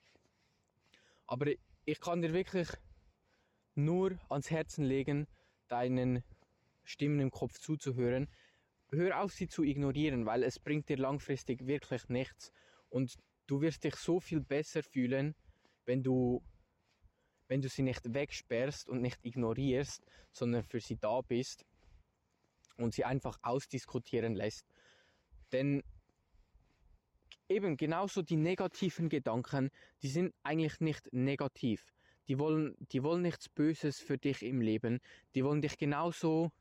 Aber 1.28 1.52
ich 1.86 2.00
kann 2.00 2.24
dir 2.24 2.34
wirklich 2.34 2.70
nur 3.76 4.18
ans 4.30 4.50
Herzen 4.50 4.86
legen, 4.86 5.28
deinen 5.68 6.24
Stimmen 6.84 7.20
im 7.20 7.30
Kopf 7.32 7.60
zuzuhören, 7.60 8.28
hör 8.90 9.22
auf, 9.22 9.34
sie 9.34 9.48
zu 9.48 9.62
ignorieren, 9.64 10.26
weil 10.26 10.44
es 10.44 10.60
bringt 10.60 10.90
dir 10.90 10.98
langfristig 10.98 11.68
wirklich 11.68 12.10
nichts. 12.10 12.52
Und 12.90 13.18
du 13.48 13.62
wirst 13.62 13.84
dich 13.84 13.96
so 13.96 14.20
viel 14.20 14.42
besser 14.42 14.84
fühlen, 14.84 15.36
wenn 15.86 16.04
du, 16.04 16.44
wenn 17.48 17.62
du 17.62 17.70
sie 17.70 17.84
nicht 17.84 18.14
wegsperrst 18.14 18.88
und 18.88 19.02
nicht 19.02 19.20
ignorierst, 19.24 20.06
sondern 20.32 20.64
für 20.64 20.80
sie 20.80 20.98
da 20.98 21.22
bist 21.22 21.66
und 22.78 22.94
sie 22.94 23.06
einfach 23.06 23.38
ausdiskutieren 23.42 24.36
lässt. 24.36 24.66
Denn 25.52 25.84
eben 27.50 27.78
genauso 27.78 28.22
die 28.22 28.38
negativen 28.38 29.10
Gedanken, 29.10 29.70
die 30.02 30.10
sind 30.10 30.34
eigentlich 30.44 30.80
nicht 30.80 31.12
negativ. 31.14 31.94
Die 32.28 32.40
wollen, 32.40 32.76
die 32.92 33.04
wollen 33.04 33.22
nichts 33.22 33.50
Böses 33.50 34.00
für 34.00 34.18
dich 34.18 34.44
im 34.44 34.62
Leben. 34.62 35.00
Die 35.36 35.44
wollen 35.44 35.62
dich 35.62 35.78
genauso 35.78 36.52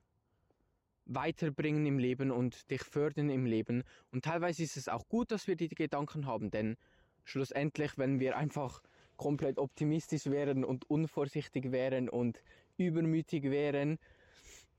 weiterbringen 1.05 1.87
im 1.87 1.99
Leben 1.99 2.31
und 2.31 2.71
dich 2.71 2.83
fördern 2.83 3.31
im 3.31 3.47
Leben. 3.47 3.83
Und 4.11 4.25
teilweise 4.25 4.63
ist 4.63 4.77
es 4.77 4.89
auch 4.89 5.09
gut, 5.09 5.31
dass 5.31 5.47
wir 5.47 5.57
die 5.57 5.69
Gedanken 5.69 6.27
haben, 6.27 6.51
denn 6.51 6.77
schlussendlich, 7.25 7.99
wenn 7.99 8.21
wir 8.21 8.37
einfach 8.37 8.83
komplett 9.17 9.59
optimistisch 9.59 10.27
wären 10.27 10.65
und 10.65 10.89
unvorsichtig 10.91 11.71
wären 11.71 12.09
und 12.09 12.43
übermütig 12.77 13.45
wären 13.45 13.99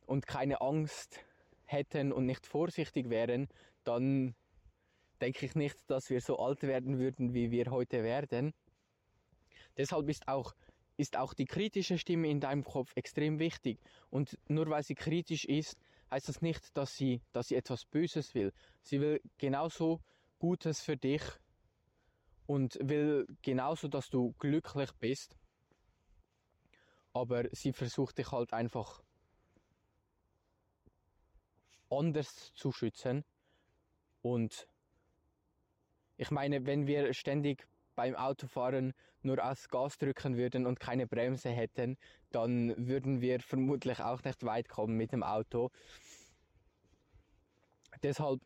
und 0.05 0.27
keine 0.27 0.61
Angst 0.61 1.23
hätten 1.65 2.11
und 2.11 2.25
nicht 2.25 2.45
vorsichtig 2.45 3.09
wären, 3.09 3.47
dann 3.83 4.35
denke 5.21 5.45
ich 5.45 5.55
nicht, 5.55 5.77
dass 5.89 6.09
wir 6.09 6.19
so 6.19 6.37
alt 6.39 6.63
werden 6.63 6.99
würden, 6.99 7.33
wie 7.33 7.51
wir 7.51 7.71
heute 7.71 8.03
werden. 8.03 8.53
Deshalb 9.77 10.09
ist 10.09 10.27
auch, 10.27 10.53
ist 10.97 11.17
auch 11.17 11.33
die 11.33 11.45
kritische 11.45 11.97
Stimme 11.97 12.27
in 12.29 12.39
deinem 12.39 12.63
Kopf 12.63 12.91
extrem 12.95 13.39
wichtig. 13.39 13.79
Und 14.09 14.37
nur 14.47 14.69
weil 14.69 14.83
sie 14.83 14.95
kritisch 14.95 15.45
ist, 15.45 15.77
heißt 16.13 16.29
das 16.29 16.41
nicht, 16.41 16.77
dass 16.77 16.95
sie, 16.95 17.21
dass 17.31 17.47
sie 17.47 17.55
etwas 17.55 17.85
Böses 17.85 18.35
will. 18.35 18.53
Sie 18.81 19.01
will 19.01 19.19
genauso 19.37 19.99
Gutes 20.37 20.81
für 20.81 20.95
dich 20.95 21.23
und 22.45 22.77
will 22.81 23.25
genauso, 23.41 23.87
dass 23.87 24.09
du 24.09 24.33
glücklich 24.37 24.91
bist. 24.99 25.35
Aber 27.13 27.45
sie 27.51 27.73
versucht 27.73 28.17
dich 28.17 28.31
halt 28.31 28.53
einfach 28.53 29.01
anders 31.89 32.53
zu 32.53 32.71
schützen. 32.71 33.23
Und 34.21 34.67
ich 36.17 36.29
meine, 36.29 36.65
wenn 36.65 36.85
wir 36.85 37.13
ständig 37.13 37.67
beim 37.95 38.15
Autofahren 38.15 38.93
nur 39.21 39.43
aufs 39.43 39.69
Gas 39.69 39.97
drücken 39.97 40.37
würden 40.37 40.65
und 40.65 40.79
keine 40.79 41.07
Bremse 41.07 41.49
hätten, 41.49 41.97
dann 42.31 42.73
würden 42.87 43.21
wir 43.21 43.39
vermutlich 43.39 43.99
auch 43.99 44.23
nicht 44.23 44.43
weit 44.43 44.67
kommen 44.67 44.97
mit 44.97 45.11
dem 45.11 45.23
Auto. 45.23 45.69
Deshalb 48.01 48.41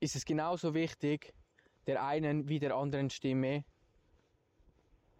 ist 0.00 0.16
es 0.16 0.24
genauso 0.24 0.74
wichtig, 0.74 1.34
der 1.86 2.04
einen 2.04 2.48
wie 2.48 2.58
der 2.58 2.74
anderen 2.74 3.10
Stimme 3.10 3.64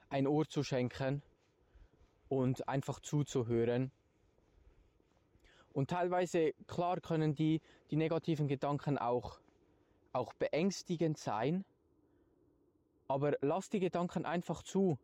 ein 0.09 0.27
Ohr 0.27 0.47
zu 0.49 0.63
schenken 0.63 1.23
und 2.29 2.69
einfach 2.69 3.01
zuzuhören. 3.01 3.91
Und 5.73 5.91
teilweise, 5.91 6.53
klar, 6.67 7.01
können 7.01 7.35
die, 7.35 7.61
die 7.91 7.97
negativen 7.97 8.49
Gedanken 8.49 8.99
auch, 8.99 9.41
auch 10.13 10.33
beängstigend 10.35 11.19
sein, 11.19 11.65
aber 13.09 13.33
lass 13.41 13.71
die 13.71 13.81
Gedanken 13.81 14.27
einfach 14.27 14.63
zu. 14.63 14.99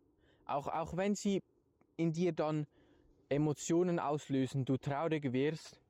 Auch, 0.44 0.68
auch 0.68 0.96
wenn 0.96 1.14
sie 1.14 1.42
in 1.96 2.12
dir 2.12 2.32
dann 2.32 2.66
Emotionen 3.30 3.98
auslösen, 3.98 4.66
du 4.66 4.76
traurig 4.76 5.32
wirst, 5.32 5.80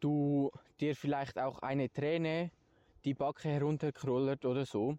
du 0.00 0.50
dir 0.80 0.94
vielleicht 0.94 1.38
auch 1.38 1.60
eine 1.60 1.90
Träne 1.90 2.50
die 3.04 3.14
Backe 3.14 3.48
herunterkrollert 3.48 4.44
oder 4.44 4.66
so, 4.66 4.98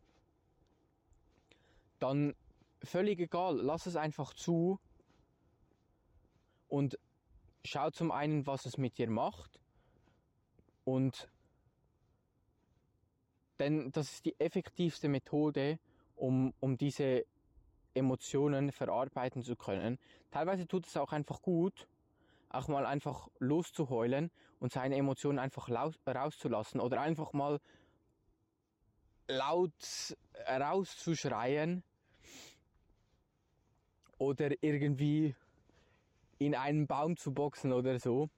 dann 2.00 2.36
völlig 2.84 3.20
egal, 3.20 3.58
lass 3.58 3.86
es 3.86 3.96
einfach 3.96 4.34
zu 4.34 4.80
und 6.68 6.98
schau 7.64 7.90
zum 7.92 8.12
einen, 8.12 8.46
was 8.46 8.66
es 8.66 8.78
mit 8.78 8.98
dir 8.98 9.10
macht 9.10 9.60
und 10.84 11.30
denn 13.60 13.92
das 13.92 14.12
ist 14.12 14.26
die 14.26 14.40
effektivste 14.40 15.08
Methode, 15.08 15.80
um, 16.16 16.54
um 16.60 16.78
diese 16.78 17.26
Emotionen 17.94 18.72
verarbeiten 18.72 19.42
zu 19.42 19.56
können. 19.56 19.98
Teilweise 20.32 20.68
tut 20.68 20.86
es 20.86 20.98
auch 20.98 21.12
einfach 21.12 21.42
gut, 21.42 21.88
auch 22.50 22.68
mal 22.68 22.86
einfach 22.86 23.30
loszuheulen 23.40 24.32
und 24.60 24.72
seine 24.72 24.96
Emotionen 24.96 25.40
einfach 25.40 25.70
rauszulassen 25.70 26.80
oder 26.80 27.02
einfach 27.02 27.34
mal 27.34 27.60
laut 29.28 30.16
rauszuschreien 30.48 31.84
oder 34.18 34.52
irgendwie 34.62 35.36
in 36.38 36.56
einen 36.56 36.88
Baum 36.88 37.18
zu 37.18 37.34
boxen 37.34 37.74
oder 37.74 38.00
so. 38.00 38.30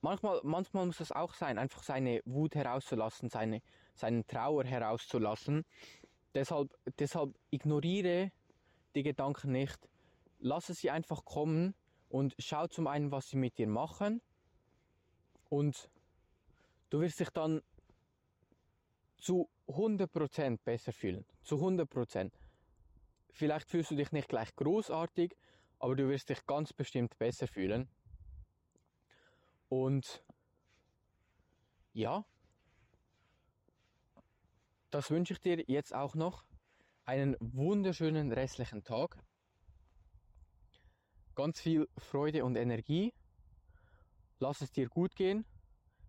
Manchmal, 0.00 0.40
manchmal 0.44 0.86
muss 0.86 0.98
das 0.98 1.12
auch 1.12 1.34
sein, 1.34 1.58
einfach 1.58 1.82
seine 1.82 2.20
Wut 2.24 2.54
herauszulassen, 2.54 3.30
seine, 3.30 3.62
seinen 3.94 4.26
Trauer 4.26 4.64
herauszulassen. 4.64 5.64
Deshalb, 6.34 6.72
deshalb 6.98 7.34
ignoriere 7.50 8.30
die 8.94 9.02
Gedanken 9.02 9.52
nicht, 9.52 9.88
lasse 10.38 10.74
sie 10.74 10.90
einfach 10.90 11.24
kommen 11.24 11.74
und 12.08 12.34
schau 12.38 12.66
zum 12.68 12.86
einen, 12.86 13.10
was 13.10 13.28
sie 13.28 13.36
mit 13.36 13.58
dir 13.58 13.66
machen 13.66 14.20
und 15.48 15.90
du 16.90 17.00
wirst 17.00 17.20
dich 17.20 17.30
dann 17.30 17.62
zu 19.16 19.48
100% 19.66 20.58
besser 20.64 20.92
fühlen. 20.92 21.24
Zu 21.42 21.56
100%. 21.56 22.30
Vielleicht 23.32 23.68
fühlst 23.68 23.90
du 23.90 23.96
dich 23.96 24.12
nicht 24.12 24.28
gleich 24.28 24.54
großartig, 24.54 25.36
aber 25.78 25.96
du 25.96 26.08
wirst 26.08 26.28
dich 26.28 26.46
ganz 26.46 26.72
bestimmt 26.72 27.18
besser 27.18 27.46
fühlen. 27.46 27.88
Und 29.68 30.24
ja, 31.92 32.24
das 34.90 35.10
wünsche 35.10 35.34
ich 35.34 35.40
dir 35.40 35.62
jetzt 35.66 35.94
auch 35.94 36.14
noch. 36.14 36.44
Einen 37.04 37.36
wunderschönen 37.40 38.32
restlichen 38.32 38.84
Tag. 38.84 39.16
Ganz 41.34 41.60
viel 41.60 41.88
Freude 41.96 42.44
und 42.44 42.56
Energie. 42.56 43.12
Lass 44.40 44.60
es 44.60 44.72
dir 44.72 44.88
gut 44.88 45.14
gehen. 45.14 45.44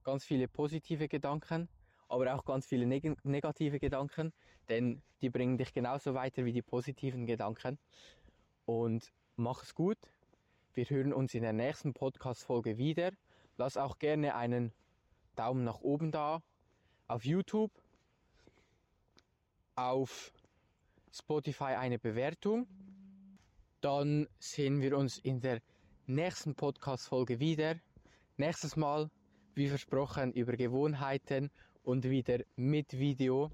Ganz 0.03 0.25
viele 0.25 0.47
positive 0.47 1.07
Gedanken, 1.07 1.69
aber 2.07 2.33
auch 2.33 2.45
ganz 2.45 2.65
viele 2.65 2.85
neg 2.85 3.23
negative 3.25 3.79
Gedanken, 3.79 4.33
denn 4.69 5.01
die 5.21 5.29
bringen 5.29 5.57
dich 5.57 5.73
genauso 5.73 6.13
weiter 6.13 6.45
wie 6.45 6.53
die 6.53 6.61
positiven 6.61 7.25
Gedanken. 7.25 7.77
Und 8.65 9.11
mach 9.35 9.63
es 9.63 9.75
gut. 9.75 9.97
Wir 10.73 10.85
hören 10.85 11.13
uns 11.13 11.33
in 11.33 11.43
der 11.43 11.53
nächsten 11.53 11.93
Podcast-Folge 11.93 12.77
wieder. 12.77 13.11
Lass 13.59 13.75
auch 13.75 13.99
gerne 13.99 14.35
einen 14.35 14.71
Daumen 15.35 15.65
nach 15.65 15.81
oben 15.81 16.13
da 16.13 16.41
auf 17.09 17.25
YouTube, 17.25 17.73
auf 19.75 20.31
Spotify 21.11 21.75
eine 21.75 21.99
Bewertung. 21.99 22.69
Dann 23.81 24.29
sehen 24.39 24.79
wir 24.79 24.97
uns 24.97 25.17
in 25.17 25.41
der 25.41 25.61
nächsten 26.07 26.55
Podcast-Folge 26.55 27.41
wieder. 27.41 27.75
Nächstes 28.37 28.77
Mal, 28.77 29.11
wie 29.55 29.67
versprochen, 29.67 30.31
über 30.31 30.53
Gewohnheiten 30.53 31.51
und 31.83 32.05
wieder 32.05 32.39
mit 32.55 32.93
Video. 32.93 33.51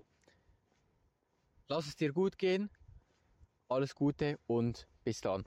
Lass 1.67 1.87
es 1.87 1.95
dir 1.95 2.13
gut 2.13 2.37
gehen. 2.37 2.69
Alles 3.69 3.95
Gute 3.95 4.37
und 4.45 4.87
bis 5.03 5.21
dann. 5.21 5.45